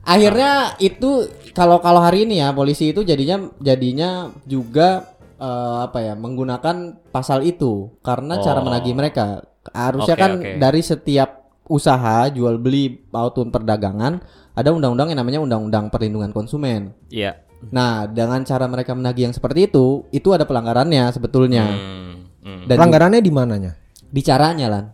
akhirnya 0.03 0.75
itu 0.81 1.29
kalau 1.53 1.79
kalau 1.79 2.01
hari 2.01 2.25
ini 2.25 2.41
ya 2.41 2.51
polisi 2.51 2.89
itu 2.91 3.05
jadinya 3.05 3.47
jadinya 3.61 4.27
juga 4.43 5.05
eh, 5.37 5.77
apa 5.85 6.03
ya 6.03 6.13
menggunakan 6.17 6.99
pasal 7.13 7.45
itu 7.45 7.93
karena 8.01 8.41
cara 8.41 8.59
Oh. 8.59 8.65
menagih 8.65 8.91
mereka 8.91 9.45
harusnya 9.71 10.15
Oke, 10.15 10.21
kan 10.21 10.31
oke. 10.35 10.51
dari 10.57 10.81
setiap 10.81 11.29
usaha 11.65 12.25
jual 12.27 12.57
beli 12.57 13.05
maupun 13.07 13.49
perdagangan 13.49 14.19
ada 14.51 14.69
undang-undang 14.69 15.09
yang 15.09 15.19
namanya 15.19 15.39
undang-undang 15.39 15.87
perlindungan 15.87 16.29
konsumen 16.29 16.97
Iya. 17.07 17.37
nah 17.69 18.03
dengan 18.03 18.41
cara 18.41 18.65
mereka 18.65 18.91
menagih 18.91 19.27
yang 19.27 19.35
seperti 19.35 19.67
itu 19.67 20.07
itu 20.09 20.29
ada 20.31 20.43
pelanggarannya 20.43 21.09
sebetulnya 21.09 21.65
Hmm, 21.65 22.13
hmm. 22.41 22.61
dan 22.65 22.75
Pelanggarannya 22.75 23.21
di 23.21 23.29
mananya? 23.29 23.71
bicaranya 24.09 24.67
lan 24.67 24.85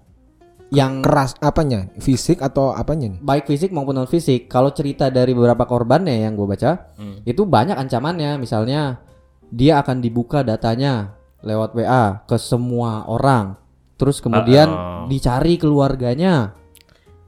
yang 0.68 1.00
Keras 1.00 1.38
apanya? 1.40 1.88
Fisik 1.96 2.42
atau 2.42 2.74
apanya 2.74 3.16
nih? 3.16 3.20
baik 3.22 3.46
fisik 3.46 3.70
maupun 3.70 3.96
non 3.96 4.10
fisik. 4.10 4.50
Kalau 4.50 4.74
cerita 4.74 5.08
dari 5.08 5.32
beberapa 5.32 5.64
korbannya 5.64 6.26
yang 6.26 6.34
gue 6.34 6.44
baca, 6.44 6.92
Hmm. 6.98 7.22
itu 7.24 7.46
banyak 7.46 7.78
ancamannya. 7.78 8.36
Misalnya 8.36 9.00
dia 9.48 9.80
akan 9.80 10.02
dibuka 10.02 10.42
datanya 10.42 11.16
lewat 11.40 11.78
WA 11.78 12.26
ke 12.26 12.36
semua 12.36 13.06
orang, 13.06 13.56
terus 13.96 14.20
kemudian 14.20 14.68
Uh-oh. 14.68 15.06
dicari 15.08 15.56
keluarganya. 15.56 16.56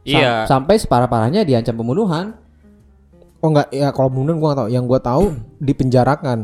Sam- 0.03 0.23
Iya. 0.23 0.33
sampai 0.47 0.75
separah-parahnya 0.77 1.43
diancam 1.43 1.75
pembunuhan. 1.75 2.31
Oh 3.37 3.51
enggak 3.51 3.67
ya 3.69 3.91
kalau 3.91 4.07
kemudian 4.07 4.37
gua 4.37 4.51
nggak 4.51 4.59
tahu. 4.61 4.69
Yang 4.71 4.83
gua 4.85 4.99
tahu 4.99 5.23
dipenjarakan. 5.67 6.37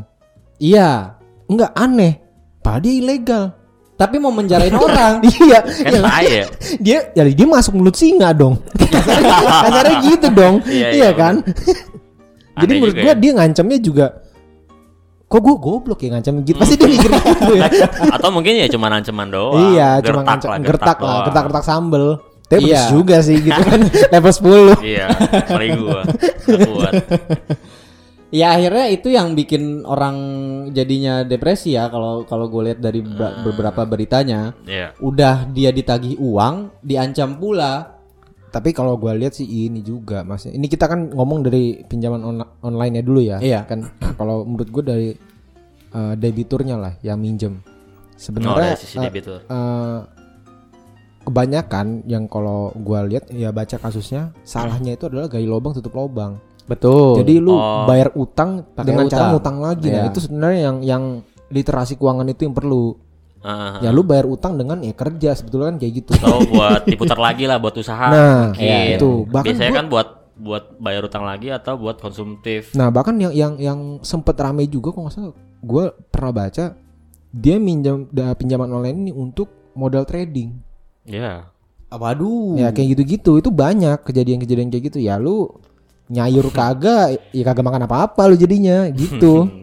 Iya, 0.58 1.15
Enggak 1.44 1.72
aneh. 1.74 2.24
Padahal 2.60 2.82
dia 2.82 2.94
ilegal. 2.96 3.46
tapi 3.94 4.18
mau 4.18 4.32
menjarain 4.32 4.74
orang. 4.84 5.22
Iya. 5.22 5.60
Kan 5.63 6.24
ya. 6.25 6.46
Dia 6.86 6.98
jadi 7.13 7.32
dia 7.32 7.48
masuk 7.48 7.77
mulut 7.77 7.94
singa 7.94 8.34
dong. 8.34 8.60
Kasarnya, 8.74 9.32
kasarnya 9.63 9.98
gitu 10.03 10.27
dong. 10.30 10.56
Iya, 10.65 10.88
Iya, 10.89 10.89
iya, 10.92 11.10
kan? 11.13 11.36
jadi 12.53 12.72
menurut 12.74 12.96
gua 12.96 13.13
ya. 13.13 13.15
dia 13.15 13.32
ngancamnya 13.34 13.80
juga 13.80 14.06
kok 15.34 15.42
gua 15.42 15.58
goblok 15.58 15.98
ya 15.98 16.13
ngancam 16.13 16.46
gitu. 16.46 16.62
Pasti 16.62 16.78
dia 16.78 16.86
mikir 16.86 17.10
gitu 17.18 17.54
ya. 17.58 17.66
Atau 18.13 18.30
mungkin 18.30 18.54
ya 18.54 18.70
cuma 18.70 18.86
ancaman 18.88 19.28
doang. 19.28 19.74
iya, 19.74 19.98
cuma 19.98 20.22
Gertak 20.22 20.25
ngancam 20.30 20.50
lah, 20.52 20.60
gertak 20.62 20.86
lah, 20.94 21.02
doang. 21.02 21.25
gertak-gertak 21.25 21.66
sambel. 21.66 22.06
Tapi 22.44 22.70
Iya. 22.70 22.82
juga 22.94 23.18
sih 23.20 23.42
gitu 23.42 23.58
kan. 23.58 23.82
Level 24.13 24.34
10. 24.78 24.86
Iya, 24.86 25.06
mari 25.50 25.68
gua. 25.74 26.02
Nggak 26.06 26.60
kuat. 26.70 26.94
Ya 28.34 28.58
akhirnya 28.58 28.90
itu 28.90 29.13
yang 29.13 29.38
bikin 29.38 29.86
orang 29.86 30.18
jadinya 30.74 31.22
depresi 31.22 31.78
ya 31.78 31.86
kalau 31.86 32.25
kalau 32.25 32.50
gue 32.50 32.66
lihat 32.66 32.82
dari 32.82 33.06
be- 33.06 33.36
beberapa 33.46 33.86
beritanya. 33.86 34.58
Iya. 34.66 34.98
Udah 34.98 35.46
dia 35.54 35.70
ditagih 35.70 36.18
uang, 36.18 36.82
diancam 36.82 37.38
pula. 37.38 37.93
Tapi 38.54 38.70
kalau 38.70 38.94
gua 38.96 39.18
lihat 39.18 39.34
sih 39.34 39.50
ini 39.66 39.82
juga 39.82 40.22
Mas. 40.22 40.46
Ini 40.46 40.62
kita 40.64 40.86
kan 40.86 41.10
ngomong 41.10 41.42
dari 41.42 41.82
pinjaman 41.82 42.22
on- 42.22 42.50
online 42.62 42.94
nya 42.94 43.04
dulu 43.04 43.18
ya. 43.18 43.42
Iya. 43.42 43.66
Kan 43.66 43.90
kalau 44.14 44.46
menurut 44.46 44.70
gua 44.70 44.84
dari 44.86 45.10
eh, 45.90 46.14
debiturnya 46.16 46.78
lah 46.78 46.94
yang 47.02 47.18
minjem. 47.18 47.58
Oh, 47.58 48.14
Sebenarnya 48.14 48.78
eh, 48.78 49.04
debitur. 49.04 49.40
eh, 49.42 50.00
kebanyakan 51.24 52.04
yang 52.06 52.28
kalau 52.28 52.70
gua 52.76 53.04
lihat 53.04 53.32
ya 53.32 53.50
baca 53.50 53.80
kasusnya 53.80 54.36
salahnya 54.44 54.94
itu 54.94 55.08
adalah 55.08 55.26
gali 55.26 55.48
lubang 55.48 55.74
tutup 55.74 55.96
lubang. 55.96 56.38
Betul. 56.64 57.20
Jadi 57.20 57.44
lu 57.44 57.56
Oh. 57.56 57.84
bayar 57.84 58.12
utang 58.14 58.64
Pakai 58.70 58.88
dengan 58.88 59.06
cara 59.08 59.36
utang. 59.36 59.60
lagi. 59.60 59.88
Nah, 59.90 60.08
Iya. 60.08 60.12
itu 60.12 60.20
sebenarnya 60.22 60.60
yang 60.64 60.78
yang 60.80 61.04
literasi 61.50 61.98
keuangan 61.98 62.28
itu 62.28 62.46
yang 62.46 62.56
perlu. 62.56 62.96
Ah, 63.44 63.78
Ya 63.80 63.92
lu 63.92 64.02
bayar 64.02 64.24
utang 64.24 64.56
dengan 64.56 64.80
ya 64.80 64.92
kerja 64.92 65.36
sebetulnya 65.36 65.70
kan 65.70 65.78
kayak 65.78 65.94
gitu. 66.00 66.12
Atau 66.16 66.48
buat 66.48 66.82
diputar 66.86 67.20
lagi 67.20 67.44
lah 67.44 67.60
buat 67.60 67.76
usaha. 67.76 68.08
Nah, 68.08 68.42
mungkin. 68.50 68.64
iya, 68.64 68.96
itu. 68.96 69.28
Bahkan 69.28 69.46
Biasanya 69.46 69.68
gua- 69.68 69.78
kan 69.78 69.88
buat 69.88 70.08
buat 70.34 70.64
bayar 70.78 71.02
utang 71.04 71.24
lagi 71.24 71.48
atau 71.48 71.76
buat 71.76 71.98
konsumtif. 71.98 72.72
Nah 72.72 72.90
bahkan 72.90 73.14
yang 73.16 73.30
yang 73.32 73.54
yang 73.56 73.80
sempet 74.02 74.34
rame 74.36 74.66
juga 74.66 74.90
kok 74.90 75.00
nggak 75.00 75.14
salah, 75.14 75.30
gue 75.60 75.84
pernah 76.10 76.34
baca 76.34 76.66
dia 77.30 77.56
minjam 77.58 78.10
da, 78.10 78.32
pinjaman 78.32 78.66
online 78.68 78.98
ini 79.00 79.12
untuk 79.12 79.46
modal 79.74 80.04
trading. 80.04 80.58
Ya. 81.04 81.52
Waduh. 81.90 82.58
Ya 82.58 82.72
kayak 82.72 82.98
gitu-gitu 82.98 83.38
itu 83.38 83.50
banyak 83.50 84.02
kejadian-kejadian 84.02 84.68
kayak 84.68 84.84
gitu 84.88 85.00
ya 85.00 85.16
lu 85.16 85.52
nyayur 86.08 86.50
kagak 86.56 87.30
ya 87.30 87.44
kagak 87.44 87.62
makan 87.62 87.86
apa-apa 87.86 88.26
lu 88.26 88.36
jadinya 88.36 88.88
gitu. 88.90 89.46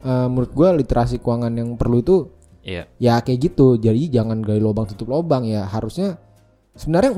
Eh, 0.00 0.26
menurut 0.26 0.48
gue 0.50 0.68
literasi 0.80 1.20
keuangan 1.20 1.52
yang 1.52 1.76
perlu 1.76 2.00
itu 2.00 2.16
Iya. 2.60 2.84
ya 3.00 3.20
kayak 3.24 3.40
gitu 3.52 3.80
jadi 3.80 4.20
jangan 4.20 4.44
gali 4.44 4.60
lubang 4.60 4.84
tutup 4.84 5.08
lubang 5.08 5.48
ya 5.48 5.64
harusnya 5.64 6.20
sebenarnya 6.70 7.12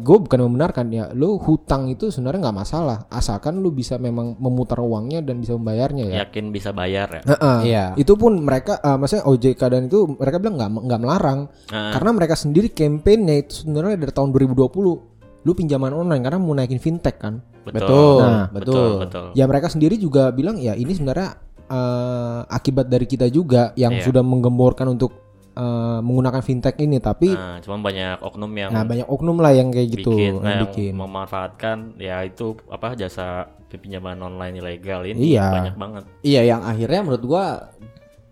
gue 0.00 0.18
bukan 0.22 0.40
membenarkan 0.46 0.86
ya 0.88 1.10
lu 1.12 1.36
hutang 1.36 1.90
itu 1.90 2.14
sebenarnya 2.14 2.48
nggak 2.48 2.58
masalah 2.62 2.98
asalkan 3.10 3.58
lu 3.58 3.74
bisa 3.74 3.98
memang 3.98 4.38
memutar 4.38 4.78
uangnya 4.78 5.18
dan 5.20 5.42
bisa 5.42 5.58
membayarnya 5.58 6.04
ya 6.08 6.16
Yakin 6.24 6.54
bisa 6.54 6.70
bayar 6.70 7.20
ya. 7.20 7.22
Heeh. 7.26 7.58
Iya. 7.68 7.84
itu 7.98 8.14
pun 8.14 8.38
mereka 8.40 8.78
eh, 8.78 8.96
maksudnya 8.96 9.26
OJK 9.26 9.60
dan 9.66 9.82
itu 9.90 10.14
mereka 10.14 10.36
bilang 10.38 10.54
nggak 10.56 10.70
nggak 10.88 11.00
melarang 11.02 11.40
Nah, 11.74 11.90
karena 11.90 12.10
mereka 12.14 12.34
sendiri 12.38 12.70
campaignnya 12.70 13.42
itu 13.42 13.66
sebenarnya 13.66 13.98
dari 13.98 14.12
tahun 14.14 14.30
2020 14.30 15.13
lu 15.44 15.52
pinjaman 15.52 15.92
online 15.92 16.20
karena 16.20 16.38
mau 16.38 16.52
naikin 16.52 16.76
fintech 16.78 17.16
kan 17.16 17.44
betul. 17.62 18.18
Nah, 18.18 18.48
betul, 18.48 18.72
betul. 18.74 18.90
betul. 19.00 19.24
ya 19.32 19.44
mereka 19.44 19.68
sendiri 19.68 19.96
juga 19.96 20.28
bilang 20.30 20.56
ya 20.56 20.72
ini 20.72 20.90
sebenarnya 20.90 21.36
eh, 21.64 22.40
akibat 22.46 22.86
dari 22.86 23.04
kita 23.04 23.28
juga 23.28 23.72
yang 23.74 23.94
Iya. 23.94 24.04
sudah 24.04 24.20
menggemborkan 24.20 24.88
untuk 24.90 25.12
eh, 25.50 26.00
menggunakan 26.00 26.40
fintech 26.40 26.76
ini 26.78 26.98
tapi 26.98 27.30
Nah, 27.30 27.60
cuma 27.60 27.78
banyak 27.80 28.20
oknum 28.20 28.52
yang 28.52 28.70
Nah 28.70 28.82
banyak 28.82 29.06
oknum 29.06 29.38
lah 29.38 29.52
yang 29.52 29.68
kayak 29.68 29.88
gitu 29.94 30.12
bikin, 30.12 30.32
yang 30.34 30.44
yang 30.44 30.60
bikin. 30.66 30.92
memanfaatkan 30.94 31.76
ya 31.96 32.20
itu 32.20 32.52
apa 32.66 32.92
jasa 32.94 33.48
pinjaman 33.70 34.18
online 34.18 34.58
ilegal 34.58 35.02
ini 35.02 35.34
Iya. 35.34 35.46
banyak 35.50 35.74
banget. 35.74 36.04
Iya 36.20 36.42
yang 36.46 36.60
akhirnya 36.62 37.00
menurut 37.02 37.22
gua 37.22 37.44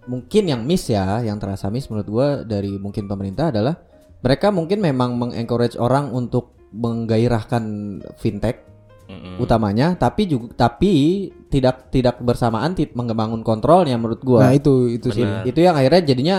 mungkin 0.02 0.42
yang 0.44 0.62
miss 0.62 0.86
ya, 0.86 1.18
yang 1.20 1.38
terasa 1.38 1.66
miss 1.66 1.86
menurut 1.86 2.08
gua 2.08 2.26
dari 2.42 2.74
mungkin 2.74 3.06
pemerintah 3.06 3.50
adalah 3.50 3.74
mereka 4.18 4.50
mungkin 4.50 4.78
memang 4.78 5.14
mengencourage 5.14 5.74
orang 5.76 6.10
untuk 6.10 6.54
menggairahkan 6.72 7.62
fintech 8.16 8.64
Mm-mm. 9.06 9.38
utamanya, 9.38 9.92
tapi 9.94 10.24
juga 10.24 10.50
tapi 10.56 10.90
tidak 11.46 11.88
tidak 11.88 12.18
bersamaan 12.18 12.72
ti- 12.72 12.90
membangun 12.90 13.40
kontrolnya 13.40 13.94
menurut 13.94 14.18
gua. 14.20 14.48
Nah 14.48 14.52
itu 14.52 14.88
itu 14.90 15.06
sih. 15.10 15.22
Itu 15.44 15.60
yang 15.60 15.76
akhirnya 15.76 16.00
jadinya 16.02 16.36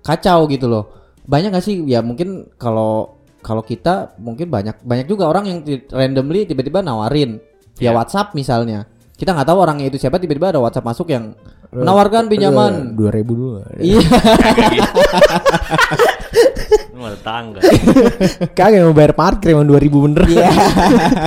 kacau 0.00 0.46
gitu 0.46 0.66
loh. 0.66 0.84
Banyak 1.22 1.52
gak 1.52 1.62
sih 1.62 1.82
ya 1.82 1.98
mungkin 1.98 2.46
kalau 2.54 3.18
kalau 3.42 3.60
kita 3.60 4.14
mungkin 4.16 4.46
banyak 4.46 4.78
banyak 4.80 5.06
juga 5.06 5.26
orang 5.26 5.44
yang 5.50 5.58
randomly 5.90 6.46
tiba-tiba 6.46 6.78
nawarin 6.78 7.42
via 7.74 7.90
Iya. 7.90 7.94
WhatsApp 7.94 8.32
misalnya. 8.32 8.86
Kita 9.12 9.32
nggak 9.32 9.46
tahu 9.46 9.58
orangnya 9.58 9.86
itu 9.86 9.98
siapa 9.98 10.18
tiba-tiba 10.18 10.50
ada 10.50 10.58
WhatsApp 10.58 10.84
masuk 10.84 11.06
yang 11.10 11.34
menawarkan 11.70 12.26
pinjaman. 12.26 12.94
dua 12.94 13.10
ribu 13.10 13.32
dulu. 13.34 13.50
Iya. 13.78 13.98
Ada 17.04 17.18
tangga. 17.18 17.60
Kagak 18.58 18.82
mau 18.82 18.92
bayar 18.92 19.12
parkir 19.12 19.52
emang 19.52 19.64
dua 19.64 19.76
ribu 19.76 20.02
bener. 20.02 20.22
Iya. 20.24 20.50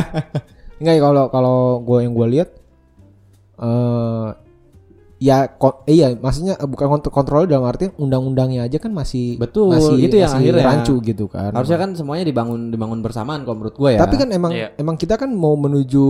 Enggak 0.79 0.93
ya 0.93 1.01
kalau 1.01 1.23
kalau 1.29 1.57
gue 1.81 1.99
yang 2.01 2.13
gue 2.13 2.27
lihat 2.31 2.49
eh 3.55 4.29
ya 5.15 5.47
ko- 5.49 5.79
iya 5.85 6.11
maksudnya 6.11 6.59
bukan 6.59 6.91
kontrol 6.91 7.13
kontrol 7.13 7.43
dalam 7.45 7.63
arti 7.63 7.87
undang-undangnya 7.95 8.67
aja 8.67 8.77
kan 8.77 8.91
masih 8.91 9.39
Betul, 9.39 9.71
masih, 9.71 9.95
itu 10.01 10.15
yang 10.15 10.27
masih 10.29 10.41
akhirnya. 10.43 10.65
rancu 10.65 10.93
gitu 11.01 11.25
kan. 11.25 11.51
Harusnya 11.51 11.79
kan 11.79 11.95
semuanya 11.95 12.23
dibangun 12.23 12.67
dibangun 12.67 12.99
bersamaan 12.99 13.41
kalau 13.41 13.55
menurut 13.57 13.75
gue 13.75 13.89
ya. 13.95 13.99
Tapi 13.99 14.15
kan 14.15 14.29
emang 14.29 14.51
Iya. 14.51 14.75
emang 14.75 14.95
kita 14.95 15.15
kan 15.15 15.31
mau 15.31 15.55
menuju 15.55 16.03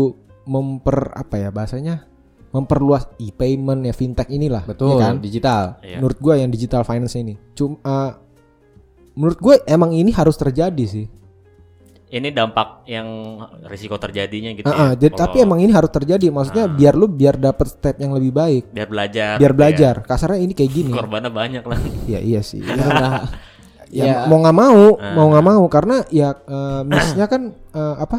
memper 0.45 1.09
apa 1.11 1.35
ya 1.37 1.49
bahasanya 1.49 2.05
memperluas 2.49 3.11
e-payment 3.19 3.83
ya 3.83 3.91
fintech 3.91 4.25
inilah 4.27 4.63
betul 4.63 4.95
ya 4.95 5.05
kan? 5.05 5.19
digital. 5.19 5.63
Iya. 5.81 5.99
menurut 5.99 6.17
gue 6.17 6.33
yang 6.35 6.47
digital 6.47 6.81
finance 6.81 7.13
ini 7.13 7.35
cuma 7.51 7.77
eh, 7.77 8.11
menurut 9.15 9.37
gue 9.37 9.55
emang 9.65 9.91
ini 9.91 10.11
harus 10.11 10.35
terjadi 10.35 10.85
sih 10.85 11.07
Ini 12.05 12.29
dampak 12.29 12.85
yang 12.85 13.07
risiko 13.65 13.97
terjadinya 13.97 14.53
gitu 14.53 14.63
Ah, 14.63 14.71
ah, 14.71 14.91
ya. 14.93 15.01
jadi- 15.01 15.17
tapi 15.17 15.35
Kalau 15.35 15.45
emang 15.47 15.59
ini 15.59 15.71
harus 15.71 15.89
terjadi 15.89 16.29
maksudnya 16.29 16.69
biar 16.69 16.93
lu 16.93 17.07
biar 17.07 17.35
dapet 17.35 17.67
step 17.67 17.97
yang 17.97 18.13
lebih 18.13 18.31
baik 18.31 18.63
biar 18.69 18.87
belajar. 18.87 19.33
biar 19.35 19.49
gitu 19.49 19.57
belajar 19.57 19.93
kasarnya 20.01 20.39
ini 20.39 20.53
kayak 20.53 20.71
gini 20.71 20.89
Ya. 20.89 20.95
Korbannya 20.95 21.31
banyak 21.33 21.63
lah. 21.63 21.79
ya 22.07 22.19
iya 22.19 22.39
sih 22.39 22.61
ya, 22.63 22.71
Nah, 22.71 23.25
ya, 23.89 24.03
ya, 24.05 24.15
mau 24.25 24.37
nggak 24.37 24.55
mau 24.55 24.83
Ah. 24.95 25.11
mau 25.11 25.27
nggak 25.27 25.45
mau 25.45 25.63
karena 25.65 25.95
ya 26.07 26.29
eh, 26.37 26.81
misalnya 26.83 27.27
kan 27.27 27.41
eh, 27.73 27.95
apa 27.97 28.17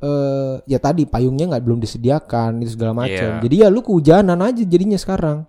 eh 0.00 0.54
ya 0.64 0.78
tadi 0.78 1.04
payungnya 1.04 1.44
nggak 1.50 1.60
belum 1.62 1.78
disediakan 1.78 2.62
itu 2.62 2.72
segala 2.72 2.96
macam 2.96 3.28
Iya. 3.30 3.42
jadi 3.42 3.54
ya 3.58 3.68
lu 3.68 3.80
kehujanan 3.80 4.40
aja 4.40 4.62
jadinya 4.62 4.96
sekarang 4.96 5.44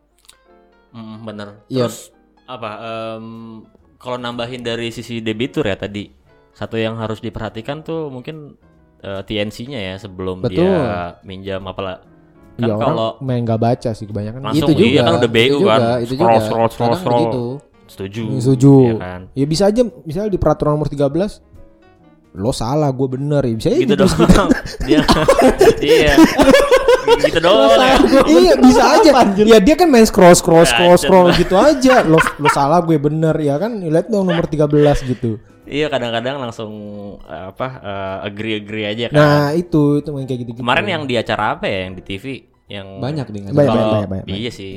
Mm, 0.92 1.24
bener. 1.24 1.48
Iya. 1.66 1.88
Terus 1.88 2.12
apa? 2.44 2.70
em, 3.16 3.26
kalau 4.02 4.18
nambahin 4.18 4.60
dari 4.60 4.90
sisi 4.90 5.22
debitur 5.22 5.64
ya 5.64 5.78
tadi, 5.78 6.10
satu 6.52 6.74
yang 6.74 6.98
harus 6.98 7.20
diperhatikan 7.20 7.80
tuh 7.80 8.10
mungkin 8.10 8.58
eh, 9.00 9.22
TNC-nya 9.22 9.80
ya 9.80 9.96
sebelum 9.96 10.42
Betul. 10.42 10.58
dia 10.60 10.74
minjam 11.22 11.62
apalah. 11.64 12.02
Kan 12.52 12.68
ya 12.68 12.76
kalau 12.76 13.16
main 13.20 13.42
nggak 13.42 13.58
baca 13.58 13.90
sih 13.92 14.04
kebanyakan 14.04 14.42
Langsung 14.44 14.68
itu 14.68 14.74
juga 14.76 14.90
iya 14.90 15.02
kan 15.02 15.14
udah 15.16 15.32
BU 15.32 15.40
itu 15.40 15.58
kan. 15.62 15.80
juga, 15.80 15.94
itu 15.98 16.14
Scroll, 16.14 16.28
juga. 16.28 16.42
scroll, 16.44 16.68
scroll, 16.68 16.90
Kadang 16.90 17.00
scroll. 17.00 17.22
begitu. 17.24 17.46
setuju. 17.88 18.24
setuju 18.38 18.74
Iya 18.82 18.96
kan? 18.98 19.22
ya 19.32 19.46
bisa 19.46 19.64
aja 19.68 19.82
misalnya 20.02 20.30
di 20.30 20.40
peraturan 20.40 20.72
nomor 20.74 20.88
13 20.88 21.08
lo 22.34 22.52
salah 22.52 22.88
gue 22.90 23.08
bener 23.10 23.44
ya 23.44 23.54
bisa 23.54 23.68
aja 23.70 23.80
Gitu 23.82 23.94
doang. 23.94 24.50
dia 24.88 25.00
iya. 25.82 26.14
Gitu 27.20 27.40
doang. 27.44 27.76
ya. 27.76 27.98
iya 28.30 28.54
bisa 28.56 28.84
aja 29.00 29.10
ya 29.42 29.58
dia 29.60 29.76
kan 29.76 29.88
main 29.92 30.08
scroll 30.08 30.32
scroll 30.32 30.64
scroll 30.64 30.96
Anjir. 30.96 31.04
scroll 31.08 31.28
gitu 31.36 31.56
aja 31.60 31.96
lo 32.08 32.20
lo 32.40 32.50
salah 32.50 32.80
gue 32.86 32.96
bener 32.96 33.36
ya 33.42 33.60
kan 33.60 33.82
lihat 33.82 34.08
dong 34.08 34.30
nomor 34.30 34.48
13 34.48 34.72
gitu 35.18 35.38
Iya 35.72 35.88
kadang-kadang 35.88 36.42
langsung 36.42 36.74
eh, 37.24 37.46
apa 37.54 37.68
agree 38.28 38.60
agree 38.60 38.84
aja 38.84 39.08
kan. 39.08 39.16
nah 39.16 39.48
itu 39.56 40.04
itu 40.04 40.10
main 40.12 40.28
kayak 40.28 40.40
gitu 40.44 40.50
gitu 40.58 40.60
Kemarin 40.66 40.88
yang 40.90 41.04
di 41.08 41.16
acara 41.16 41.56
apa 41.56 41.70
ya 41.70 41.88
yang 41.88 41.94
di 41.96 42.04
TV 42.04 42.26
yang 42.68 42.88
Banyak 43.00 43.28
nih 43.32 43.42
Banyak, 43.52 43.56
banyak, 43.56 43.88
banyak, 43.88 44.10
banyak. 44.10 44.26
Iya 44.28 44.52
sih. 44.52 44.72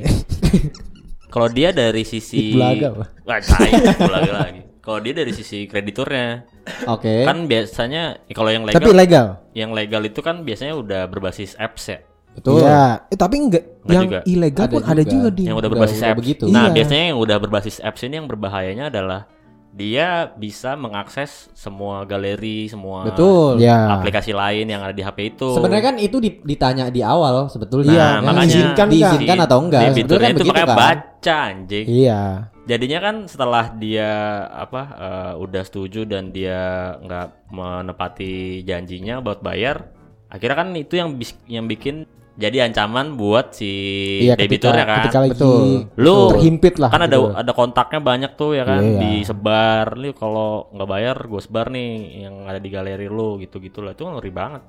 Kalau 1.35 1.51
dia 1.51 1.75
dari 1.75 2.07
sisi 2.07 2.55
Belaga. 2.55 2.95
Wah, 2.95 3.39
belaga 4.07 4.33
lagi. 4.39 4.61
Kalau 4.79 4.99
dia 5.01 5.13
dari 5.17 5.33
sisi 5.33 5.65
krediturnya, 5.65 6.45
Oke. 6.85 7.25
kan 7.25 7.49
biasanya 7.49 8.21
ya 8.29 8.33
kalau 8.37 8.53
yang 8.53 8.63
legal, 8.69 8.77
tapi 8.77 8.93
legal 8.93 9.25
yang 9.57 9.73
legal 9.73 10.05
itu 10.05 10.21
kan 10.21 10.45
biasanya 10.45 10.77
udah 10.77 11.01
berbasis 11.09 11.57
apps 11.57 11.89
ya. 11.89 11.99
Betul. 12.35 12.59
Iya, 12.59 13.07
eh, 13.07 13.17
tapi 13.17 13.35
enggak 13.39 13.63
Enggak 13.63 13.89
yang 13.89 14.03
juga. 14.05 14.19
ilegal 14.25 14.65
Ada 14.65 14.71
pun 14.71 14.81
ada 14.83 15.01
juga. 15.01 15.11
juga 15.11 15.27
di 15.29 15.41
yang 15.41 15.47
udah 15.47 15.57
udah- 15.57 15.71
berbasis 15.71 15.97
udah 15.97 16.09
apps. 16.09 16.19
begitu. 16.19 16.43
Nah, 16.47 16.61
Iya. 16.61 16.73
biasanya 16.73 17.05
yang 17.05 17.19
udah 17.19 17.37
berbasis 17.39 17.75
apps 17.79 18.01
ini 18.01 18.13
yang 18.15 18.27
berbahayanya 18.27 18.85
adalah 18.89 19.21
dia 19.71 20.07
bisa 20.31 20.71
mengakses 20.73 21.51
semua 21.51 22.03
galeri, 22.03 22.63
semua 22.65 23.03
Betul. 23.05 23.59
ya 23.59 23.91
aplikasi 23.91 24.31
lain 24.31 24.63
yang 24.65 24.79
ada 24.79 24.91
di 24.91 24.99
HP 24.99 25.17
itu. 25.33 25.51
Sebenarnya 25.51 25.85
kan 25.85 25.95
itu 25.97 26.17
di- 26.17 26.39
ditanya 26.41 26.87
di 26.87 26.99
awal 26.99 27.47
sebetulnya. 27.47 27.87
Iya, 27.89 28.07
Ya, 28.09 28.19
makanya 28.21 28.43
diizinkan 28.45 28.87
diizinkan 28.87 29.37
atau 29.41 29.57
enggak? 29.59 29.81
Di 29.81 29.87
Sebetulnya 29.97 30.21
kan 30.21 30.31
itu 30.31 30.37
begitu 30.37 30.51
makanya 30.53 30.67
kan. 30.67 30.79
baca 30.79 31.35
anjing. 31.45 31.85
iya 31.87 32.21
Jadinya 32.65 32.99
kan 32.99 33.15
setelah 33.25 33.65
dia 33.71 34.09
apa 34.49 34.81
eh, 34.91 35.33
udah 35.37 35.61
setuju 35.61 36.01
dan 36.03 36.31
dia 36.31 36.61
nggak 36.97 37.27
menepati 37.51 38.33
janjinya 38.61 39.19
buat 39.19 39.39
bayar, 39.39 39.91
akhirnya 40.27 40.57
kan 40.57 40.69
itu 40.73 40.93
yang 40.95 41.13
bis- 41.13 41.37
yang 41.45 41.65
bikin 41.65 42.07
jadi 42.35 42.57
ancaman 42.63 43.15
buat 43.15 43.51
si 43.51 43.71
iya 44.21 44.35
ketika 44.35 44.67
debiturnya 44.71 44.85
kan. 44.85 44.97
ketika 45.01 45.19
lagi 45.19 45.31
Betul. 45.33 45.61
Lu 45.95 46.17
terhimpit 46.29 46.75
lah 46.75 46.89
kan 46.89 47.01
ada 47.01 47.15
gitu. 47.15 47.31
ada 47.31 47.51
kontaknya 47.51 47.99
banyak 48.01 48.31
tuh 48.33 48.51
ya 48.51 48.63
kan 48.63 48.81
Iya. 48.81 48.99
disebar 49.01 49.85
lu 49.93 50.11
kalau 50.11 50.67
nggak 50.69 50.89
bayar 50.89 51.17
gue 51.21 51.39
sebar 51.39 51.65
nih 51.69 51.91
yang 52.21 52.43
ada 52.43 52.57
di 52.57 52.67
galeri 52.67 53.07
lu 53.07 53.37
gitu 53.37 53.57
gitu 53.57 53.79
lah 53.79 53.91
itu 53.91 54.03
ngeri 54.03 54.31
banget 54.31 54.63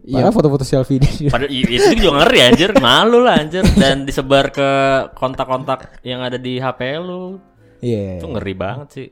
Iya. 0.00 0.30
Foto-foto 0.30 0.62
selfie 0.62 0.96
dia 0.96 1.28
Padahal 1.28 1.50
i- 1.50 1.68
itu 1.68 1.90
juga 1.98 2.22
ngeri 2.22 2.38
anjir 2.40 2.70
malu 2.78 3.20
lah 3.20 3.34
anjir 3.36 3.66
dan 3.74 4.06
disebar 4.06 4.48
ke 4.48 4.70
kontak-kontak 5.12 6.00
yang 6.00 6.22
ada 6.22 6.38
di 6.38 6.56
HP 6.56 6.80
lu 6.98 7.36
iya 7.78 8.16
itu 8.16 8.26
ngeri 8.26 8.54
banget 8.54 8.88
sih 8.88 9.08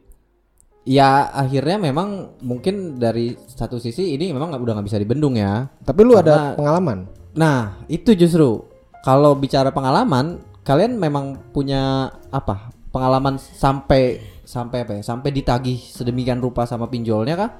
Ya 0.87 1.26
akhirnya 1.26 1.82
memang 1.82 2.08
mungkin 2.40 2.94
dari 2.94 3.35
satu 3.44 3.76
sisi 3.76 4.14
ini 4.14 4.30
memang 4.30 4.54
udah 4.54 4.73
nggak 4.73 4.87
bisa 4.87 4.96
dibendung 4.96 5.35
ya. 5.35 5.66
tapi 5.82 6.00
lu 6.00 6.14
ada 6.14 6.30
Karena- 6.30 6.54
pengalaman 6.54 6.99
Nah 7.36 7.56
itu 7.86 8.12
justru 8.12 8.64
kalau 9.00 9.36
bicara 9.36 9.70
pengalaman, 9.70 10.40
kalian 10.62 10.96
memang 10.96 11.38
punya 11.52 12.08
apa? 12.28 12.72
Pengalaman 12.90 13.36
sampai 13.36 14.18
sampai 14.42 14.82
apa 14.82 14.92
ya? 14.94 15.02
Sampai 15.04 15.30
ditagih 15.30 15.76
sedemikian 15.76 16.40
rupa 16.40 16.64
sama 16.64 16.88
pinjolnya 16.88 17.36
kah? 17.36 17.50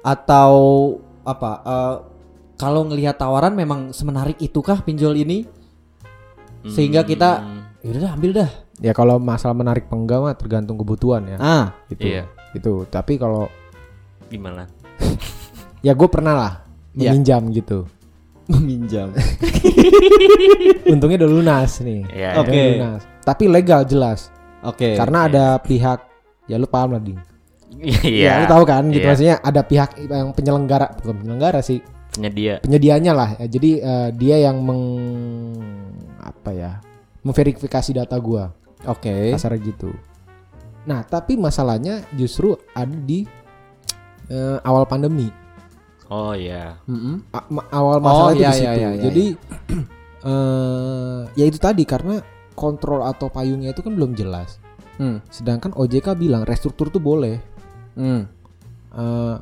Atau 0.00 0.52
apa? 1.24 1.50
eh, 1.60 1.96
kalau 2.54 2.82
ngelihat 2.84 3.16
tawaran 3.16 3.54
memang 3.54 3.90
semenarik 3.90 4.38
itukah 4.38 4.80
pinjol 4.80 5.14
ini? 5.16 5.46
Sehingga 6.64 7.02
kita 7.02 7.38
Hmm, 7.38 7.62
yaudah 7.80 8.00
dah, 8.02 8.12
ambil 8.12 8.30
dah. 8.34 8.50
ya 8.78 8.90
kalau 8.90 9.16
masalah 9.16 9.54
menarik 9.54 9.86
penggak 9.86 10.18
mah 10.18 10.34
tergantung 10.34 10.74
kebutuhan 10.74 11.22
ya 11.24 11.38
Ah, 11.38 11.64
gitu 11.88 12.06
Iya. 12.08 12.26
itu 12.50 12.86
tapi 12.86 13.14
kalau 13.14 13.46
gimana 14.26 14.66
ya 15.86 15.94
gue 15.94 16.08
pernah 16.08 16.34
lah 16.34 16.52
Iya. 16.94 17.10
meminjam 17.10 17.46
gitu. 17.50 17.86
Meminjam. 18.48 19.12
Untungnya 20.92 21.20
udah 21.20 21.30
lunas 21.30 21.70
nih. 21.80 22.00
Iya. 22.08 22.30
Oke. 22.40 22.48
Udah 22.48 22.68
lunas. 22.74 23.02
Tapi 23.22 23.44
legal 23.46 23.84
jelas. 23.84 24.32
Oke. 24.64 24.96
Karena 24.96 25.28
ada 25.28 25.44
pihak 25.60 26.00
ya 26.48 26.56
lu 26.56 26.64
paham 26.64 26.96
lah 26.96 27.02
ding. 27.02 27.20
Iya. 27.78 28.24
Ya, 28.24 28.32
lu 28.42 28.46
tahu 28.48 28.64
kan 28.64 28.88
gitu 28.88 29.04
Iya. 29.04 29.08
maksudnya 29.12 29.36
ada 29.38 29.60
pihak 29.62 29.90
yang 30.00 30.32
penyelenggara 30.32 30.96
bukan 30.98 31.16
penyelenggara 31.22 31.60
sih 31.60 31.78
Penyedia. 32.10 32.58
penyedianya 32.58 33.12
lah. 33.12 33.30
Ya, 33.38 33.46
Jadi 33.46 33.70
eh, 33.78 34.08
dia 34.16 34.36
yang 34.42 34.58
meng 34.58 34.82
apa 36.18 36.50
ya 36.50 36.72
memverifikasi 37.20 37.90
data 37.94 38.16
gua 38.18 38.50
Oke. 38.88 39.30
kasar 39.36 39.54
gitu. 39.60 39.92
Nah 40.88 41.04
tapi 41.04 41.36
masalahnya 41.36 42.02
justru 42.16 42.56
ada 42.72 42.96
di 42.96 43.28
eh, 44.26 44.58
awal 44.64 44.88
pandemi. 44.88 45.28
Oh 46.08 46.32
iya. 46.32 46.80
Mm-mm. 46.88 47.20
A- 47.30 47.48
ma- 47.48 47.68
awal 47.68 48.00
masalah 48.00 48.24
Oh, 48.24 48.32
itu 48.32 48.40
iya, 48.40 48.48
di 48.48 48.54
situ. 48.54 48.64
iya, 48.64 48.72
iya, 48.74 48.88
iya, 48.90 49.02
Jadi 49.04 49.24
eh 50.32 51.20
ya 51.36 51.44
itu 51.46 51.58
tadi 51.58 51.82
karena 51.84 52.18
kontrol 52.52 53.04
atau 53.04 53.28
payungnya 53.28 53.70
itu 53.70 53.84
kan 53.84 53.92
belum 53.94 54.12
jelas. 54.12 54.58
Hmm. 54.98 55.22
Sedangkan 55.30 55.70
OJK 55.72 56.18
bilang 56.18 56.42
restruktur 56.42 56.90
tuh 56.90 56.98
boleh. 56.98 57.38
Hmm. 57.94 58.26
Eh, 58.88 59.36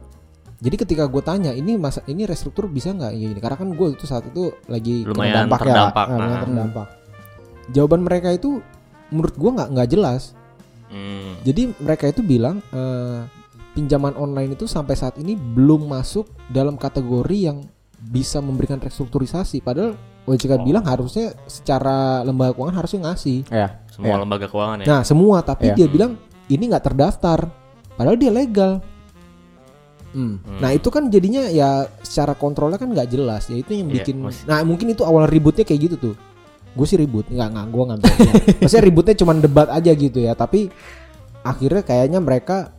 jadi 0.57 0.77
ketika 0.77 1.05
gue 1.07 1.23
tanya 1.23 1.53
ini 1.53 1.77
masa 1.77 2.01
ini 2.09 2.25
restruktur 2.25 2.67
bisa 2.67 2.91
nggak 2.91 3.13
ya 3.13 3.27
ini 3.31 3.41
karena 3.41 3.57
kan 3.57 3.69
gue 3.71 3.87
itu 3.93 4.05
saat 4.05 4.25
itu 4.27 4.53
lagi 4.67 5.05
kena 5.05 5.13
Lumayan 5.13 5.35
dampak 5.45 5.59
terdampak, 5.63 6.07
ya, 6.07 6.11
eh, 6.11 6.17
lumayan 6.17 6.33
nah. 6.33 6.43
terdampak. 6.45 6.89
Jawaban 7.73 8.01
mereka 8.05 8.29
itu 8.33 8.51
menurut 9.09 9.35
gue 9.35 9.51
nggak 9.55 9.69
nggak 9.71 9.89
jelas. 9.93 10.23
Hmm. 10.87 11.41
Jadi 11.41 11.63
mereka 11.79 12.05
itu 12.11 12.21
bilang 12.21 12.61
eh, 12.69 13.21
pinjaman 13.77 14.17
online 14.17 14.57
itu 14.57 14.65
sampai 14.65 14.97
saat 14.97 15.21
ini 15.21 15.37
belum 15.37 15.85
masuk 15.85 16.25
dalam 16.49 16.75
kategori 16.75 17.37
yang 17.37 17.61
bisa 17.99 18.41
memberikan 18.41 18.81
restrukturisasi. 18.81 19.61
Padahal 19.61 19.93
OJK 20.25 20.57
Oh. 20.57 20.65
bilang 20.65 20.83
harusnya 20.83 21.37
secara 21.45 22.21
lembaga 22.21 22.57
keuangan 22.57 22.77
harusnya 22.77 23.01
ngasih. 23.05 23.39
Ya. 23.47 23.69
Semua 23.87 24.17
Iya. 24.17 24.23
lembaga 24.25 24.47
keuangan 24.47 24.77
ya. 24.81 24.87
Nah 24.89 25.01
semua 25.03 25.37
tapi 25.41 25.71
Iya. 25.71 25.77
dia 25.77 25.87
bilang 25.87 26.17
ini 26.49 26.65
nggak 26.67 26.85
terdaftar. 26.85 27.47
Padahal 27.93 28.17
dia 28.17 28.33
legal. 28.33 28.81
Hmm. 30.11 30.41
Hmm. 30.41 30.61
Nah 30.65 30.71
itu 30.73 30.89
kan 30.89 31.07
jadinya 31.07 31.45
ya 31.47 31.85
secara 32.01 32.33
kontrolnya 32.33 32.77
kan 32.77 32.89
nggak 32.89 33.09
jelas. 33.09 33.47
Ya 33.47 33.57
itu 33.57 33.71
yang 33.71 33.89
Iya, 33.89 34.01
bikin. 34.01 34.17
mas- 34.19 34.45
Nah 34.45 34.65
mungkin 34.65 34.89
itu 34.89 35.05
awal 35.05 35.29
ributnya 35.29 35.63
kayak 35.63 35.81
gitu 35.87 35.97
tuh. 36.01 36.15
Gue 36.73 36.85
sih 36.85 36.97
ribut, 36.97 37.25
nggak 37.27 37.49
nggak 37.49 37.67
gue 37.67 37.83
nggak. 37.87 37.99
Maksudnya 38.61 38.85
ributnya 38.85 39.15
cuma 39.15 39.33
debat 39.33 39.69
aja 39.69 39.89
gitu 39.91 40.19
ya. 40.19 40.33
Tapi 40.33 40.69
akhirnya 41.41 41.81
kayaknya 41.81 42.21
mereka 42.21 42.76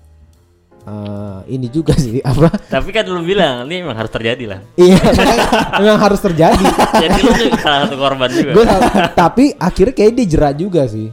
eh, 0.88 1.39
ini 1.51 1.67
juga 1.67 1.91
sih 1.94 2.24
apa? 2.32 2.48
Tapi 2.48 2.89
kan 2.89 3.03
lu 3.06 3.20
bilang 3.22 3.67
ini 3.67 3.84
memang 3.84 4.00
harus 4.00 4.12
terjadi 4.12 4.44
lah. 4.56 4.60
Iya 4.74 4.98
memang 5.84 6.00
harus 6.00 6.20
terjadi. 6.24 6.63
Jadi 7.03 7.20
lu 7.20 7.32
juga 7.36 7.58
salah 7.60 7.79
satu 7.86 7.96
korban 8.00 8.29
juga. 8.32 8.51
Gue 8.56 8.65
tapi 9.12 9.51
akhirnya 9.53 9.94
kayak 9.94 10.12
dia 10.15 10.25
jerak 10.25 10.53
juga 10.56 10.88
sih. 10.88 11.12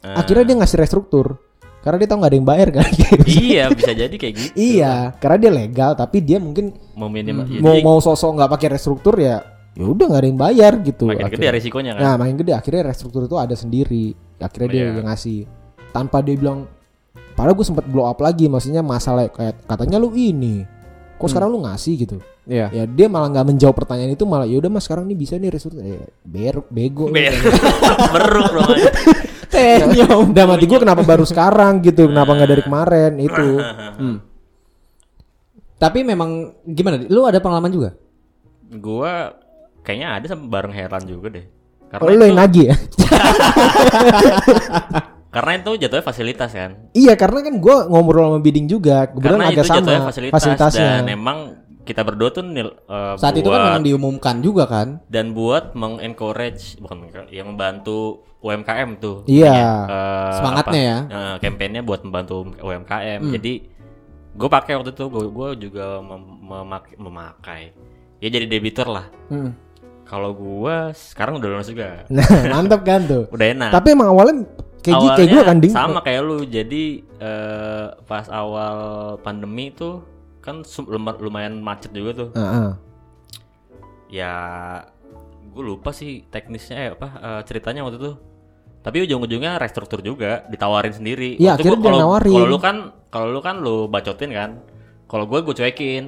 Ah. 0.00 0.24
Akhirnya 0.24 0.44
dia 0.48 0.56
ngasih 0.64 0.78
restruktur 0.80 1.36
karena 1.80 1.96
dia 1.96 2.08
tahu 2.12 2.18
nggak 2.20 2.30
ada 2.32 2.38
yang 2.40 2.48
bayar 2.48 2.68
kan. 2.72 2.88
iya 3.40 3.64
bisa 3.72 3.92
jadi 3.92 4.12
kayak 4.12 4.34
gitu. 4.36 4.52
iya, 4.52 5.16
karena 5.16 5.36
dia 5.40 5.52
legal 5.52 5.90
tapi 5.96 6.20
dia 6.20 6.36
mungkin 6.36 6.76
Mau. 6.92 7.08
Hmm. 7.08 7.60
mau 7.60 7.76
mau 7.80 7.98
sosok 8.00 8.36
nggak 8.36 8.50
pakai 8.52 8.68
restruktur 8.76 9.16
ya 9.16 9.40
ya 9.72 9.86
udah 9.86 10.04
nggak 10.12 10.20
ada 10.20 10.28
yang 10.28 10.40
bayar 10.40 10.72
gitu. 10.82 11.08
makin 11.08 11.24
gede 11.24 11.40
akhirnya. 11.40 11.52
risikonya 11.56 11.90
kan. 11.96 12.02
Nah 12.04 12.14
makin 12.20 12.36
gede 12.36 12.52
akhirnya 12.52 12.82
restruktur 12.84 13.24
itu 13.24 13.36
ada 13.40 13.54
sendiri. 13.56 14.12
Akhirnya 14.36 14.68
dia 14.68 14.80
Iya. 14.80 14.92
yang 14.96 15.08
ngasih 15.08 15.38
tanpa 15.92 16.20
dia 16.20 16.36
bilang. 16.36 16.68
Padahal 17.32 17.56
gue 17.56 17.64
sempet 17.64 17.84
blow 17.88 18.04
up 18.04 18.18
lagi, 18.18 18.46
maksudnya 18.46 18.80
masalah 18.80 19.28
kayak 19.28 19.64
katanya 19.64 19.96
lu 19.96 20.12
ini, 20.12 20.64
kok 21.16 21.24
Hmm. 21.24 21.28
sekarang 21.28 21.48
lu 21.50 21.58
ngasih 21.64 21.92
gitu. 21.96 22.16
Iya. 22.44 22.66
Ya 22.72 22.82
dia 22.84 23.06
malah 23.06 23.30
nggak 23.30 23.46
menjawab 23.46 23.74
pertanyaan 23.76 24.12
itu 24.12 24.24
malah 24.24 24.44
ya 24.44 24.58
udah 24.58 24.68
mas 24.68 24.84
sekarang 24.84 25.06
nih 25.06 25.14
bisa 25.14 25.36
nih 25.36 25.48
restruktur. 25.48 25.80
Eh, 25.82 26.04
ber 26.20 26.60
bego. 26.68 27.08
Ber 27.08 27.30
beruk 28.14 28.46
dong 28.50 28.68
aja. 28.74 28.90
Tenyom. 29.50 30.34
Udah 30.34 30.44
mati 30.46 30.64
gue 30.66 30.78
kenapa 30.78 31.02
baru 31.02 31.22
sekarang 31.22 31.80
gitu? 31.80 32.10
Kenapa 32.10 32.34
nggak 32.34 32.50
dari 32.50 32.62
kemarin 32.62 33.12
itu? 33.18 33.46
Hmm. 34.00 34.16
Tapi 35.76 36.04
memang 36.04 36.56
gimana? 36.64 37.00
Lu 37.08 37.24
ada 37.24 37.40
pengalaman 37.40 37.68
juga? 37.68 37.90
Gua 38.70 39.32
kayaknya 39.80 40.08
ada 40.16 40.26
sama 40.28 40.44
bareng 40.44 40.72
Heran 40.72 41.04
juga 41.04 41.28
deh. 41.32 41.44
Karena 41.88 42.04
Oh, 42.04 42.08
lu 42.08 42.16
itu, 42.16 42.24
yang 42.28 42.36
nagih 42.36 42.64
ya? 42.68 42.76
karena 45.30 45.52
itu 45.56 45.70
jatuhnya 45.78 46.02
fasilitas 46.02 46.50
kan. 46.50 46.70
iya 46.90 47.14
karena 47.14 47.38
kan 47.40 47.54
gue 47.56 47.76
ngobrol 47.86 48.26
sama 48.28 48.38
bidding 48.38 48.66
juga, 48.66 49.06
kebetulan 49.06 49.30
Karena 49.38 49.44
agak 49.48 49.64
itu 49.64 49.70
sama 49.70 50.04
fasilitas 50.04 50.34
fasilitasnya. 50.34 50.90
dan 50.98 51.06
emang 51.06 51.38
kita 51.80 52.02
berdua 52.02 52.30
tuh 52.30 52.42
nil, 52.42 52.68
eh, 52.70 53.14
Saat 53.14 53.34
itu 53.34 53.46
kan 53.46 53.60
memang 53.64 53.82
diumumkan 53.82 54.36
juga 54.38 54.66
kan? 54.66 55.02
dan 55.06 55.30
buat 55.30 55.72
mengencourage 55.72 56.78
bukan 56.78 56.96
yang 57.30 57.50
membantu 57.50 58.22
UMKM 58.40 58.96
tuh. 58.96 59.16
Iya. 59.26 59.58
Eh, 59.86 60.30
Semangatnya 60.34 60.96
apa, 61.04 61.10
ya. 61.10 61.18
eh, 61.30 61.34
kampanyenya 61.38 61.82
buat 61.82 62.00
membantu 62.02 62.50
UMKM. 62.56 63.20
Hmm. 63.20 63.32
Jadi 63.32 63.52
gue 64.30 64.48
pakai 64.48 64.74
waktu 64.74 64.90
itu 64.90 65.04
gue 65.10 65.48
juga 65.60 66.00
mem- 66.00 66.40
memak- 66.42 66.96
memakai. 66.96 67.74
Ya 68.18 68.28
jadi 68.28 68.46
debitur 68.46 68.86
lah. 68.86 69.06
Hmm. 69.28 69.52
Kalau 70.04 70.34
gua 70.34 70.90
sekarang 70.90 71.38
udah 71.38 71.48
lunas 71.48 71.70
juga. 71.70 72.02
Nah, 72.10 72.26
mantap 72.50 72.82
kan 72.82 73.06
tuh. 73.06 73.30
Udah 73.34 73.46
enak. 73.46 73.70
Tapi 73.70 73.94
emang 73.94 74.10
awalnya 74.10 74.42
kayak 74.80 74.96
gitu 74.96 75.08
kayak 75.10 75.28
gue 75.28 75.30
Awalnya 75.30 75.42
kan 75.46 75.56
ding. 75.58 75.72
Sama 75.72 75.98
kayak 76.00 76.22
lu. 76.22 76.38
Jadi 76.42 76.84
eh, 77.16 77.86
pas 78.04 78.26
awal 78.28 78.76
pandemi 79.20 79.70
tuh 79.70 80.02
kan 80.40 80.64
lumayan 81.16 81.60
macet 81.60 81.92
juga 81.92 82.10
tuh. 82.16 82.28
Heeh. 82.32 82.68
Ya 84.10 84.32
gue 85.50 85.64
lupa 85.64 85.90
sih 85.90 86.24
teknisnya 86.26 86.76
eh, 86.78 86.90
apa 86.92 87.08
eh, 87.16 87.40
ceritanya 87.44 87.82
waktu 87.82 87.98
itu. 87.98 88.12
Tapi 88.80 89.04
ujung-ujungnya 89.04 89.60
restruktur 89.60 90.00
juga, 90.00 90.48
ditawarin 90.48 90.90
sendiri. 90.90 91.36
Waktu 91.36 91.52
akhirnya 91.68 91.84
kalau- 91.84 92.00
nawarin. 92.00 92.32
Kalau 92.32 92.46
lu 92.48 92.58
kan 92.58 92.76
kalau 93.12 93.28
lu 93.28 93.40
kan 93.40 93.56
lu 93.60 93.76
bacotin 93.86 94.32
kan. 94.32 94.50
Kalau 95.04 95.26
gue 95.26 95.42
gue 95.42 95.52
cuekin. 95.52 96.04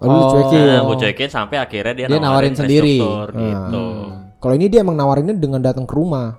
Oh, 0.00 0.04
lu 0.04 0.16
Oh. 0.18 0.28
cuekin. 0.30 0.60
Nah, 0.66 0.82
gue 0.82 0.96
cuekin 0.98 1.28
sampai 1.28 1.56
akhirnya 1.56 1.94
dia, 1.94 2.06
Dia 2.08 2.18
nawarin 2.18 2.52
sendiri. 2.52 3.00
restruktur, 3.00 3.28
Hmm. 3.32 3.40
gitu. 3.40 3.84
Kalau 4.40 4.54
ini 4.56 4.66
dia 4.66 4.80
emang 4.80 4.96
nawarinnya 4.96 5.36
dengan 5.36 5.60
datang 5.60 5.84
ke 5.84 5.94
rumah. 5.94 6.36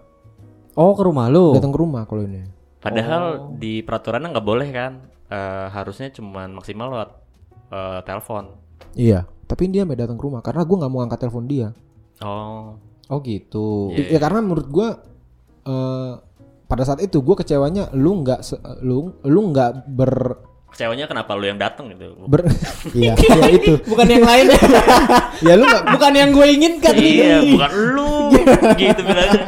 Oh, 0.81 0.97
ke 0.97 1.03
rumah 1.05 1.29
lu. 1.29 1.53
Datang 1.53 1.69
ke 1.69 1.77
rumah 1.77 2.03
kalau 2.03 2.25
ini. 2.25 2.41
Padahal 2.81 3.23
Oh. 3.23 3.33
di 3.53 3.85
peraturannya 3.85 4.33
nggak 4.33 4.47
boleh 4.47 4.69
kan. 4.69 4.91
Eh, 5.29 5.67
harusnya 5.69 6.09
cuman 6.09 6.51
maksimal 6.51 6.89
lewat 6.89 7.09
eh, 7.69 7.99
telepon. 8.01 8.57
Iya. 8.93 9.23
Tapi 9.45 9.69
dia 9.69 9.85
sampai 9.85 9.95
datang 9.95 10.17
ke 10.17 10.23
rumah 10.23 10.41
karena 10.41 10.65
gue 10.65 10.75
nggak 10.75 10.91
mau 10.91 11.01
angkat 11.01 11.19
telepon 11.21 11.45
dia. 11.45 11.69
Oh. 12.19 12.75
Oh, 13.05 13.19
gitu. 13.21 13.93
Iya. 13.93 14.15
Ya 14.15 14.19
karena 14.19 14.41
menurut 14.41 14.67
gue 14.67 14.87
eh 15.61 16.13
pada 16.65 16.81
saat 16.81 16.99
itu 16.99 17.19
gue 17.19 17.35
kecewanya 17.37 17.91
lu 17.93 18.23
nggak 18.23 18.41
lu 18.81 19.13
lu 19.21 19.39
nggak 19.51 19.85
ber 19.87 20.39
Kecewanya 20.71 21.03
kenapa 21.03 21.35
lu 21.35 21.43
yang 21.45 21.59
datang 21.59 21.91
gitu? 21.91 22.15
ber 22.25 22.47
iya 22.95 23.11
ya 23.13 23.51
itu 23.51 23.75
Bukan 23.83 24.07
yang 24.07 24.23
lain 24.23 24.45
ya. 24.47 24.59
ya 25.47 25.53
lu 25.53 25.67
nggak 25.67 25.83
Bukan 25.91 26.13
yang 26.15 26.29
gue 26.31 26.45
inginkan 26.49 26.93
iya, 26.95 27.43
nih. 27.43 27.53
bukan 27.53 27.71
lu 27.91 28.11
gitu 28.81 29.01
bilangnya. 29.03 29.43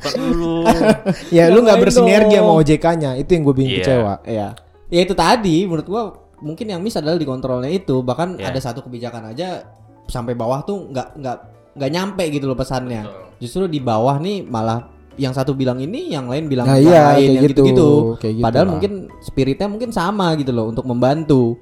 Bukan 0.00 0.20
lu. 0.32 0.64
ya 1.36 1.48
lu 1.48 1.60
nggak 1.60 1.78
bersinergi 1.78 2.34
sama 2.34 2.52
OJK-nya 2.56 3.10
itu 3.16 3.30
yang 3.30 3.42
gue 3.44 3.54
bikin 3.54 3.70
Iya. 3.70 3.78
kecewa 3.78 4.14
ya 4.24 4.48
Ya 4.88 5.00
itu 5.00 5.14
tadi 5.14 5.62
menurut 5.62 5.86
gua 5.86 6.02
mungkin 6.40 6.66
yang 6.66 6.80
miss 6.80 6.96
adalah 6.96 7.14
di 7.14 7.22
kontrolnya 7.22 7.68
itu. 7.68 8.00
Bahkan 8.00 8.36
Ya. 8.36 8.50
ada 8.50 8.58
satu 8.58 8.80
kebijakan 8.80 9.30
aja 9.30 9.62
sampai 10.04 10.34
bawah 10.34 10.64
tuh 10.64 10.90
nggak 10.90 11.14
nggak 11.14 11.36
nggak 11.78 11.90
nyampe 11.92 12.24
gitu 12.26 12.50
loh 12.50 12.58
pesannya. 12.58 13.06
Justru 13.38 13.64
di 13.64 13.78
bawah 13.78 14.18
nih 14.18 14.42
malah 14.42 14.90
yang 15.14 15.30
satu 15.30 15.52
bilang 15.52 15.78
ini, 15.78 16.10
yang 16.10 16.26
lain 16.26 16.48
bilang 16.48 16.64
Nah, 16.64 16.74
yang 16.74 16.90
iya, 16.90 17.02
lain, 17.06 17.14
kayak 17.14 17.22
yang 17.22 17.44
gitu. 17.44 17.52
gitu-gitu. 17.62 17.88
Gitu 18.18 18.42
Padahal 18.42 18.66
lah. 18.66 18.72
mungkin 18.74 18.92
spiritnya 19.20 19.68
mungkin 19.68 19.90
sama 19.92 20.34
gitu 20.34 20.50
loh 20.50 20.66
untuk 20.66 20.82
membantu. 20.82 21.54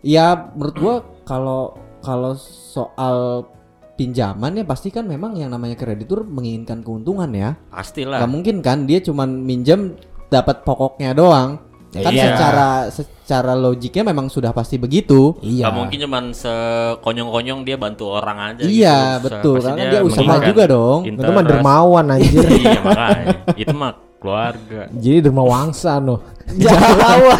Ya 0.00 0.48
menurut 0.52 0.76
gua 0.76 0.94
kalau 1.24 1.76
kalau 2.00 2.32
soal 2.40 3.48
pinjaman 3.94 4.58
ya 4.58 4.64
pasti 4.64 4.90
kan 4.90 5.06
memang 5.06 5.34
yang 5.34 5.48
namanya 5.48 5.74
kreditur 5.74 6.22
menginginkan 6.22 6.82
keuntungan 6.82 7.30
ya. 7.30 7.54
Pastilah. 7.70 8.18
Gak 8.18 8.30
mungkin 8.30 8.58
kan 8.58 8.84
dia 8.84 8.98
cuman 8.98 9.40
minjem 9.40 9.94
dapat 10.28 10.62
pokoknya 10.62 11.14
doang. 11.14 11.62
Kan 11.94 12.10
Iya. 12.10 12.34
secara 12.34 12.68
secara 12.90 13.54
logiknya 13.54 14.02
memang 14.04 14.26
sudah 14.26 14.50
pasti 14.50 14.82
begitu. 14.82 15.38
iya 15.38 15.70
Gak 15.70 15.74
mungkin 15.78 15.98
cuman 16.02 16.24
sekonyong-konyong 16.34 17.62
dia 17.62 17.78
bantu 17.78 18.10
orang 18.10 18.50
aja 18.50 18.66
Iya, 18.66 18.98
gitu. 19.22 19.30
betul. 19.30 19.56
Karena 19.62 19.84
dia 19.88 20.00
usaha 20.02 20.18
menginginkan 20.20 20.50
juga 20.50 20.64
dong. 20.66 21.00
itu 21.06 21.30
mah 21.30 21.44
dermawan 21.46 22.06
anjir 22.10 22.42
iya 22.58 22.80
makanya. 22.82 23.26
Itu 23.54 23.72
mah 23.72 23.92
keluarga. 24.18 24.88
jadi 24.90 25.18
dermawangsa 25.20 26.00
noh 26.00 26.18
Jauh 26.64 27.36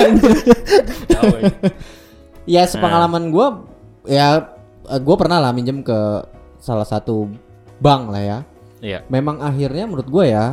Jauh, 1.09 1.39
ya. 2.47 2.63
Sepengalaman 2.69 3.33
gua 3.33 3.65
ya 4.05 4.53
eh, 4.87 5.01
gua 5.01 5.17
pernah 5.17 5.41
lah 5.41 5.51
minjem 5.51 5.81
ke 5.81 5.99
salah 6.65 6.89
satu 6.89 7.29
bank 7.77 8.09
lah 8.09 8.23
ya. 8.23 8.39
Iya. 8.81 8.99
Memang 9.07 9.41
akhirnya 9.41 9.85
menurut 9.85 10.09
gua 10.09 10.25
ya 10.25 10.45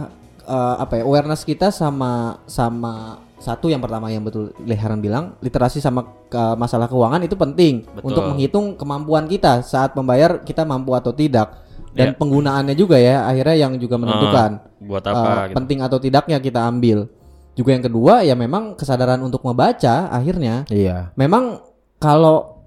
eh, 0.42 0.76
apa 0.78 1.00
ya 1.00 1.04
awareness 1.04 1.42
kita 1.42 1.72
sama 1.72 2.44
sama 2.44 3.16
satu 3.38 3.68
yang 3.68 3.80
pertama 3.80 4.06
yang 4.08 4.22
betul 4.22 4.54
Leharan 4.62 5.00
bilang 5.00 5.34
literasi 5.40 5.80
sama 5.80 6.06
ke- 6.28 6.56
masalah 6.56 6.86
keuangan 6.86 7.22
itu 7.22 7.34
penting 7.34 7.88
Betul. 7.90 8.06
untuk 8.06 8.24
menghitung 8.28 8.66
kemampuan 8.76 9.26
kita 9.26 9.66
saat 9.66 9.96
membayar 9.96 10.38
kita 10.40 10.62
mampu 10.62 10.94
atau 10.94 11.10
tidak 11.10 11.58
dan 11.92 12.14
Ya. 12.14 12.16
penggunaannya 12.16 12.76
juga 12.76 12.96
ya 12.96 13.26
akhirnya 13.26 13.58
yang 13.60 13.74
juga 13.76 13.98
menentukan 13.98 14.62
buat 14.80 15.02
eh, 15.02 15.10
apa 15.10 15.32
gitu. 15.44 15.56
penting 15.58 15.80
atau 15.82 15.98
tidaknya 15.98 16.38
kita 16.38 16.62
ambil 16.64 17.10
juga 17.52 17.70
yang 17.74 17.84
kedua 17.84 18.14
ya 18.22 18.32
memang 18.32 18.78
kesadaran 18.78 19.20
untuk 19.20 19.42
membaca 19.42 20.08
akhirnya 20.08 20.70
Iya. 20.70 21.10
memang 21.18 21.66
kalau 21.98 22.62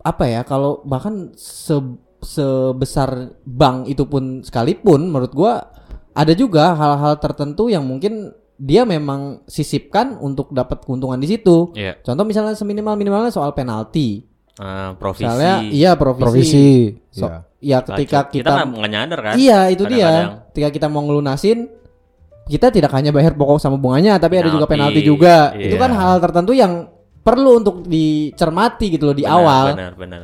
apa 0.00 0.24
ya 0.24 0.40
kalau 0.42 0.80
bahkan 0.82 1.34
se- 1.34 1.98
sebesar 2.20 3.34
bank 3.42 3.88
itu 3.88 4.04
pun 4.04 4.44
sekalipun 4.44 5.08
menurut 5.08 5.32
gua 5.32 5.72
ada 6.12 6.32
juga 6.36 6.76
hal-hal 6.76 7.16
tertentu 7.16 7.72
yang 7.72 7.82
mungkin 7.86 8.34
dia 8.60 8.84
memang 8.84 9.40
sisipkan 9.48 10.20
untuk 10.20 10.52
dapat 10.52 10.84
keuntungan 10.84 11.16
di 11.16 11.32
situ. 11.32 11.72
Iya. 11.72 11.96
Contoh 12.04 12.28
misalnya 12.28 12.52
seminimal 12.52 12.92
minimalnya 12.92 13.32
soal 13.32 13.56
penalti. 13.56 14.28
Eh, 14.60 14.90
provisi. 15.00 15.24
Misalnya 15.24 15.54
iya 15.72 15.96
provisi. 15.96 16.20
Provisi. 16.20 16.68
So, 17.08 17.24
Iya. 17.24 17.40
ya 17.56 17.78
ketika 17.80 18.28
Kita, 18.28 18.52
kita, 18.52 18.68
nggak 18.68 18.90
nyadar 18.92 19.20
kan? 19.24 19.34
Iya, 19.40 19.60
itu 19.72 19.84
dia. 19.88 20.44
Ketika 20.52 20.68
kita 20.76 20.86
mau 20.92 21.00
ngelunasin 21.08 21.72
kita 22.50 22.68
tidak 22.74 22.90
hanya 22.98 23.14
bayar 23.14 23.38
pokok 23.38 23.62
sama 23.62 23.78
bunganya 23.78 24.18
tapi 24.18 24.42
ada 24.42 24.50
juga 24.50 24.66
Penalti, 24.66 24.98
penalti 24.98 25.00
juga. 25.06 25.54
iya. 25.54 25.70
Itu 25.70 25.76
kan 25.78 25.90
hal 25.94 26.18
tertentu 26.18 26.52
yang 26.52 26.90
perlu 27.22 27.62
untuk 27.62 27.86
dicermati 27.86 28.90
gitu 28.90 29.06
loh 29.08 29.16
di 29.16 29.22
Benar, 29.22 29.36
awal. 29.38 29.64
Benar, 29.72 29.92
benar. 29.94 30.22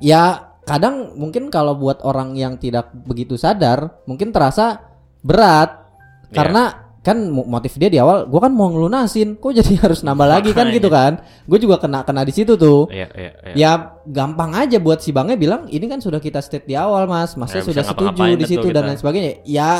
Ya 0.00 0.45
kadang 0.66 1.14
mungkin 1.14 1.46
kalau 1.46 1.72
buat 1.72 2.02
orang 2.02 2.34
yang 2.34 2.58
tidak 2.58 2.90
begitu 2.92 3.34
sadar 3.34 4.02
mungkin 4.04 4.28
terasa 4.28 4.82
berat 5.20 5.86
Iya. 6.26 6.34
karena 6.34 6.62
kan 6.98 7.22
mo- 7.24 7.46
motif 7.46 7.78
dia 7.78 7.86
di 7.86 7.96
awal 7.96 8.26
gua 8.26 8.40
kan 8.40 8.50
mau 8.50 8.66
ngelunasin 8.66 9.38
kok 9.38 9.54
jadi 9.54 9.78
harus 9.86 10.02
nambah 10.02 10.26
lagi 10.26 10.50
kan 10.50 10.66
gitu 10.68 10.90
kan 10.90 11.22
gue 11.22 11.54
juga 11.56 11.78
kena 11.78 12.02
kena 12.02 12.26
di 12.26 12.34
situ 12.34 12.58
tuh 12.58 12.90
Iya, 12.90 13.06
iya, 13.14 13.30
iya. 13.44 13.54
ya 13.54 13.70
gampang 14.04 14.50
aja 14.52 14.76
buat 14.76 14.98
si 14.98 15.14
bangnya 15.14 15.38
bilang 15.38 15.70
ini 15.70 15.86
kan 15.86 16.02
sudah 16.02 16.18
kita 16.18 16.42
state 16.42 16.66
di 16.66 16.74
awal 16.74 17.06
mas 17.06 17.38
masnya 17.38 17.62
Ya, 17.62 17.66
sudah 17.70 17.84
setuju 17.86 18.26
di 18.34 18.44
situ 18.44 18.66
dan 18.68 18.84
lain 18.84 18.98
sebagainya 18.98 19.38
ya 19.46 19.70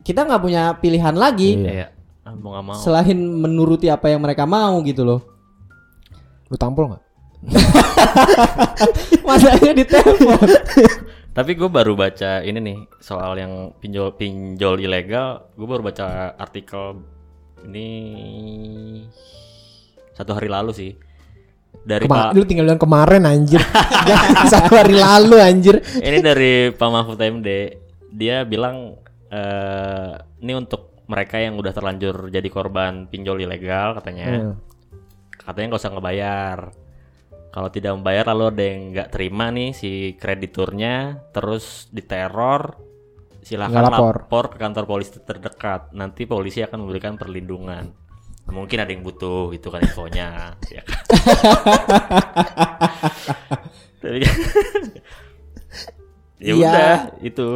kita 0.00 0.24
nggak 0.24 0.40
punya 0.40 0.62
pilihan 0.74 1.12
lagi 1.12 1.60
Iya. 1.60 1.68
Iya. 1.70 1.86
Mau 2.32 2.56
mau. 2.56 2.72
selain 2.72 3.12
menuruti 3.18 3.86
apa 3.86 4.08
yang 4.08 4.24
mereka 4.24 4.44
mau 4.44 4.80
gitu 4.80 5.04
loh 5.04 5.20
Lu 6.46 6.56
tampol 6.56 6.88
nggak? 6.88 7.02
masanya 9.26 9.72
di 9.72 9.84
telepon 9.88 10.44
Tapi 11.30 11.54
gue 11.54 11.70
baru 11.70 11.94
baca 11.94 12.42
ini 12.42 12.58
nih 12.58 12.78
soal 12.98 13.38
yang 13.38 13.72
pinjol 13.78 14.18
pinjol 14.18 14.82
ilegal. 14.82 15.54
Gue 15.54 15.66
baru 15.70 15.86
baca 15.86 16.34
artikel 16.34 17.00
ini 17.64 17.88
satu 20.12 20.36
hari 20.36 20.50
lalu 20.50 20.72
sih 20.74 20.92
dari 21.80 22.04
Kema- 22.04 22.34
Pak 22.34 22.36
lu 22.36 22.44
tinggal 22.44 22.66
bilang 22.66 22.82
kemarin 22.82 23.22
anjir. 23.24 23.62
Satu 24.52 24.74
hari 24.76 24.98
lalu 24.98 25.36
anjir. 25.40 25.80
ini 26.02 26.18
dari 26.20 26.74
Pak 26.74 26.88
Mahfud 26.90 27.16
MD. 27.16 27.48
Dia 28.10 28.44
bilang 28.44 28.98
eh 29.30 30.12
ini 30.42 30.52
untuk 30.58 31.06
mereka 31.06 31.38
yang 31.38 31.56
udah 31.58 31.72
terlanjur 31.72 32.28
jadi 32.28 32.48
korban 32.50 33.06
pinjol 33.08 33.40
ilegal 33.40 33.96
katanya. 33.96 34.26
Hmm. 34.28 34.54
Katanya 35.40 35.66
nggak 35.72 35.82
usah 35.82 35.92
ngebayar. 35.94 36.58
Kalau 37.50 37.66
tidak 37.68 37.98
membayar 37.98 38.30
lalu 38.30 38.44
ada 38.46 38.62
yang 38.62 38.80
nggak 38.90 39.08
terima 39.10 39.50
nih 39.50 39.74
si 39.74 39.90
krediturnya 40.14 40.94
terus 41.30 41.90
diteror 41.90 42.78
silahkan 43.42 43.90
lapor. 43.90 44.14
lapor 44.22 44.44
ke 44.52 44.56
kantor 44.56 44.84
polisi 44.86 45.18
terdekat 45.18 45.90
nanti 45.90 46.24
polisi 46.24 46.62
akan 46.62 46.86
memberikan 46.86 47.16
perlindungan 47.16 47.90
mungkin 48.46 48.78
ada 48.78 48.90
yang 48.90 49.02
butuh 49.02 49.50
gitu 49.50 49.70
kan 49.70 49.80
infonya 49.80 50.54
ya 50.74 50.82
kan? 50.82 50.98
Kan- 54.00 54.90
ya 56.40 56.52
Iya. 56.52 56.54
udah 56.56 56.94
itu 57.20 57.46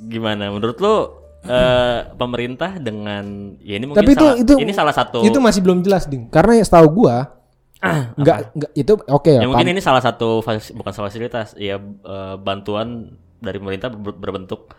gimana 0.00 0.48
menurut 0.48 0.78
lo 0.78 0.94
eh, 1.42 2.00
pemerintah 2.12 2.78
dengan 2.78 3.54
ya 3.58 3.76
ini 3.76 3.84
mungkin 3.86 4.00
Tapi 4.00 4.12
itu 4.14 4.24
salah, 4.24 4.36
itu 4.38 4.54
ini 4.56 4.72
salah 4.72 4.94
satu 4.94 5.20
Itu 5.22 5.38
masih 5.38 5.60
belum 5.60 5.82
jelas, 5.82 6.06
Ding. 6.06 6.30
Karena 6.30 6.56
ya 6.56 6.64
setahu 6.64 7.04
gua 7.04 7.41
enggak 8.18 8.54
enggak 8.54 8.70
itu 8.78 8.92
oke 8.94 9.30
ya. 9.30 9.42
ya 9.42 9.48
mungkin 9.50 9.74
ini 9.74 9.82
salah 9.82 9.98
satu 9.98 10.38
fas- 10.38 10.70
bukan 10.70 10.92
salah 10.94 11.10
fasilitas 11.10 11.58
ya 11.58 11.76
eh, 11.82 12.34
bantuan 12.38 13.18
dari 13.42 13.58
pemerintah 13.58 13.90
ber- 13.90 14.14
berbentuk 14.14 14.70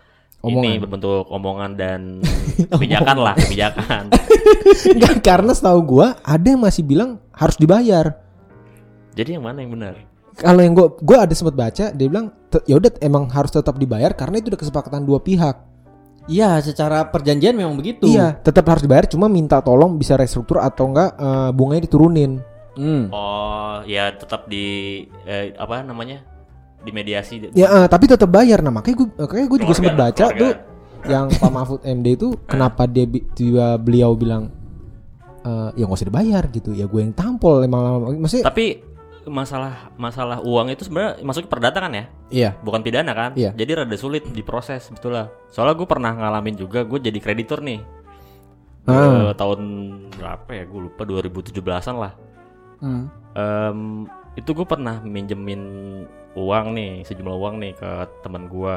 ini 0.43 0.75
berbentuk 0.75 1.27
omongan 1.27 1.71
dan 1.75 1.99
kebijakan 2.71 3.17
lah 3.19 3.35
kebijakan 3.35 4.11
Enggak, 4.95 5.23
karena 5.23 5.51
setahu 5.55 5.79
gua 5.83 6.19
ada 6.23 6.43
yang 6.43 6.59
masih 6.59 6.83
bilang 6.83 7.19
harus 7.31 7.55
dibayar. 7.55 8.19
jadi 9.13 9.39
yang 9.39 9.43
mana 9.45 9.63
yang 9.63 9.71
benar 9.71 9.95
Kalau 10.33 10.59
yang 10.65 10.73
gua 10.73 10.87
gua 10.99 11.17
ada 11.23 11.33
sempat 11.37 11.53
baca 11.53 11.93
dia 11.93 12.07
bilang 12.09 12.33
"Te- 12.49 12.65
ya 12.65 12.75
udah 12.75 12.89
emang 12.99 13.29
harus 13.29 13.53
tetap 13.53 13.77
dibayar 13.77 14.11
karena 14.17 14.41
itu 14.41 14.49
udah 14.49 14.59
kesepakatan 14.59 15.05
dua 15.05 15.21
pihak. 15.21 15.55
Iya, 16.23 16.57
secara 16.63 17.11
perjanjian 17.11 17.53
memang 17.53 17.75
begitu. 17.75 18.07
Iya, 18.07 18.31
tetap 18.39 18.63
harus 18.71 18.81
dibayar 18.81 19.03
cuma 19.05 19.27
minta 19.27 19.59
tolong 19.59 19.99
bisa 19.99 20.15
restruktur 20.15 20.57
atau 20.57 20.87
enggak 20.89 21.13
eh, 21.19 21.51
bunganya 21.53 21.83
diturunin. 21.85 22.39
Hmm. 22.73 23.05
oh 23.07 23.85
ya 23.85 24.09
tetap 24.11 24.45
di 24.45 24.65
eh, 25.23 25.53
apa 25.53 25.81
namanya 25.81 26.25
di 26.81 26.89
mediasi 26.89 27.53
Ya, 27.53 27.67
eh, 27.71 27.87
tapi 27.87 28.05
tetap 28.05 28.27
bayar. 28.27 28.59
Nah, 28.59 28.73
makanya 28.73 28.97
gue 28.99 29.07
makanya 29.15 29.45
gue 29.47 29.59
juga 29.61 29.73
sempat 29.73 29.95
baca 29.95 30.25
keluarga. 30.25 30.41
tuh 30.41 30.51
yang 31.05 31.25
Pak 31.29 31.51
Mahfud 31.51 31.81
MD 31.95 32.07
itu 32.13 32.35
kenapa 32.43 32.83
dia 32.85 33.05
dia 33.31 33.77
beliau 33.77 34.11
bilang 34.13 34.51
eh, 35.41 35.69
ya 35.73 35.83
nggak 35.83 35.95
usah 35.95 36.09
dibayar 36.09 36.43
gitu. 36.49 36.73
Ya 36.73 36.85
gue 36.85 36.99
yang 36.99 37.13
tampol 37.13 37.61
emang 37.61 37.81
lama 37.81 37.97
maksudnya 38.11 38.43
tapi 38.43 38.81
masalah 39.23 39.87
masalah 39.95 40.43
uang 40.43 40.67
itu 40.69 40.83
sebenarnya 40.83 41.23
masuk 41.23 41.47
perdata 41.47 41.79
kan 41.79 41.95
ya 41.95 42.05
Iya. 42.27 42.49
bukan 42.59 42.83
pidana 42.83 43.15
kan 43.15 43.31
Iya. 43.31 43.55
jadi 43.55 43.79
rada 43.79 43.95
sulit 43.95 44.27
diproses 44.27 44.91
betul 44.91 45.15
lah 45.15 45.31
soalnya 45.47 45.79
gue 45.79 45.87
pernah 45.87 46.11
ngalamin 46.11 46.59
juga 46.59 46.83
gue 46.83 46.99
jadi 46.99 47.19
kreditur 47.23 47.63
nih 47.63 47.79
Ah. 48.83 49.31
Eh, 49.31 49.33
tahun 49.33 49.59
berapa 50.11 50.49
ya 50.51 50.63
gue 50.67 50.79
lupa 50.83 51.07
2017an 51.07 51.95
lah 51.95 52.11
Hmm. 52.83 53.07
Em, 53.33 53.79
itu 54.35 54.51
gue 54.51 54.67
pernah 54.67 54.99
minjemin 54.99 55.61
uang 56.33 56.65
nih 56.69 57.01
sejumlah 57.01 57.31
uang 57.33 57.55
nih 57.57 57.73
ke 57.73 57.89
teman 58.19 58.45
gue 58.45 58.75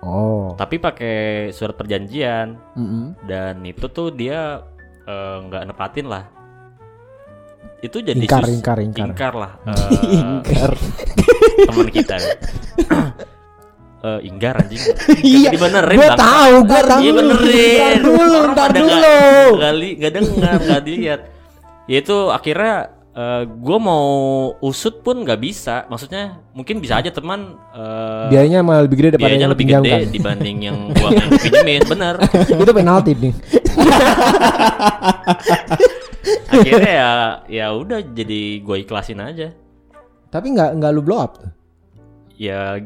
oh. 0.00 0.56
tapi 0.56 0.76
pakai 0.76 1.16
surat 1.50 1.72
perjanjian 1.72 2.56
Mm-mm. 2.74 3.14
dan 3.22 3.62
itu 3.62 3.86
tuh 3.86 4.10
dia 4.10 4.64
eh, 5.02 5.36
nggak 5.38 5.62
nepatin 5.64 6.06
lah 6.06 6.24
itu 7.78 8.00
jadi 8.00 8.16
Ingkar, 8.18 8.42
sus- 8.42 8.56
ingkar, 8.56 8.78
ingkar. 8.80 9.32
lah 9.32 9.52
Eh, 9.68 10.16
Ingkar. 10.16 10.72
teman 11.62 11.88
kita 11.88 12.16
Eh, 13.98 14.20
inggar 14.24 14.54
anjing 14.56 14.78
Iya, 15.18 15.50
dibenerin 15.50 15.98
gue 15.98 16.10
tahu, 16.14 16.54
gue 16.64 16.82
tahu. 16.84 17.00
Iya 17.00 17.12
benerin. 17.12 17.74
Ntar 17.74 17.96
dulu, 17.98 18.38
ntar 18.52 18.70
dulu. 18.70 19.16
li- 19.74 19.96
nggak 19.96 20.12
dengar, 20.12 20.56
nggak 20.62 20.82
dilihat. 20.84 21.20
Ya 21.84 21.98
itu 21.98 22.16
akhirnya 22.28 22.92
gue 23.48 23.78
mau 23.80 24.06
usut 24.60 25.00
pun 25.00 25.24
nggak 25.24 25.40
bisa. 25.40 25.88
Maksudnya 25.88 26.36
mungkin 26.52 26.84
bisa 26.84 27.00
aja 27.00 27.08
teman. 27.08 27.56
eh, 27.72 28.28
Biayanya 28.28 28.60
malah 28.60 28.84
lebih 28.84 29.00
gede 29.00 29.16
daripada 29.16 29.32
biayanya 29.32 29.44
yang 29.48 29.54
lebih 29.56 29.66
gede 29.72 29.94
dibanding 30.12 30.56
yang 30.60 30.76
uang 30.92 31.12
yang 31.12 31.28
dipinjemin. 31.32 31.80
Bener. 31.96 32.14
itu 32.60 32.72
penalti 32.72 33.12
nih. 33.16 33.34
Akhirnya 36.46 36.92
ya 36.92 37.12
ya 37.46 37.66
udah 37.72 38.00
jadi 38.02 38.60
gue 38.60 38.76
ikhlasin 38.82 39.20
aja. 39.22 39.52
Tapi 40.28 40.52
nggak 40.52 40.70
nggak 40.76 40.90
lu 40.92 41.00
blow 41.00 41.20
up 41.22 41.40
tuh. 41.40 41.50
Ya 42.36 42.76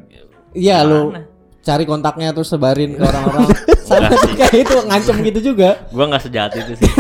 Iya 0.50 0.82
lu? 0.82 1.14
Cari 1.60 1.84
kontaknya 1.84 2.32
terus 2.32 2.48
sebarin 2.48 2.96
ke 2.96 3.04
orang-orang. 3.04 3.52
Sama 3.90 4.06
Enggak 4.06 4.20
sih. 4.22 4.34
kayak 4.38 4.54
itu 4.64 4.74
ngancem 4.86 5.16
gitu 5.26 5.40
juga. 5.52 5.82
gue 5.90 6.04
nggak 6.06 6.22
sejahat 6.22 6.52
itu 6.54 6.72
sih. 6.78 6.90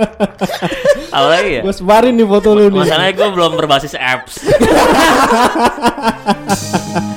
Apalagi 1.14 1.60
ya. 1.60 1.62
Gue 1.62 1.74
sebarin 1.76 2.16
nih 2.16 2.26
foto 2.26 2.56
lu 2.56 2.72
nih. 2.72 2.88
Masalahnya 2.88 3.12
gue 3.12 3.28
belum 3.30 3.52
berbasis 3.60 3.92
apps. 3.94 4.40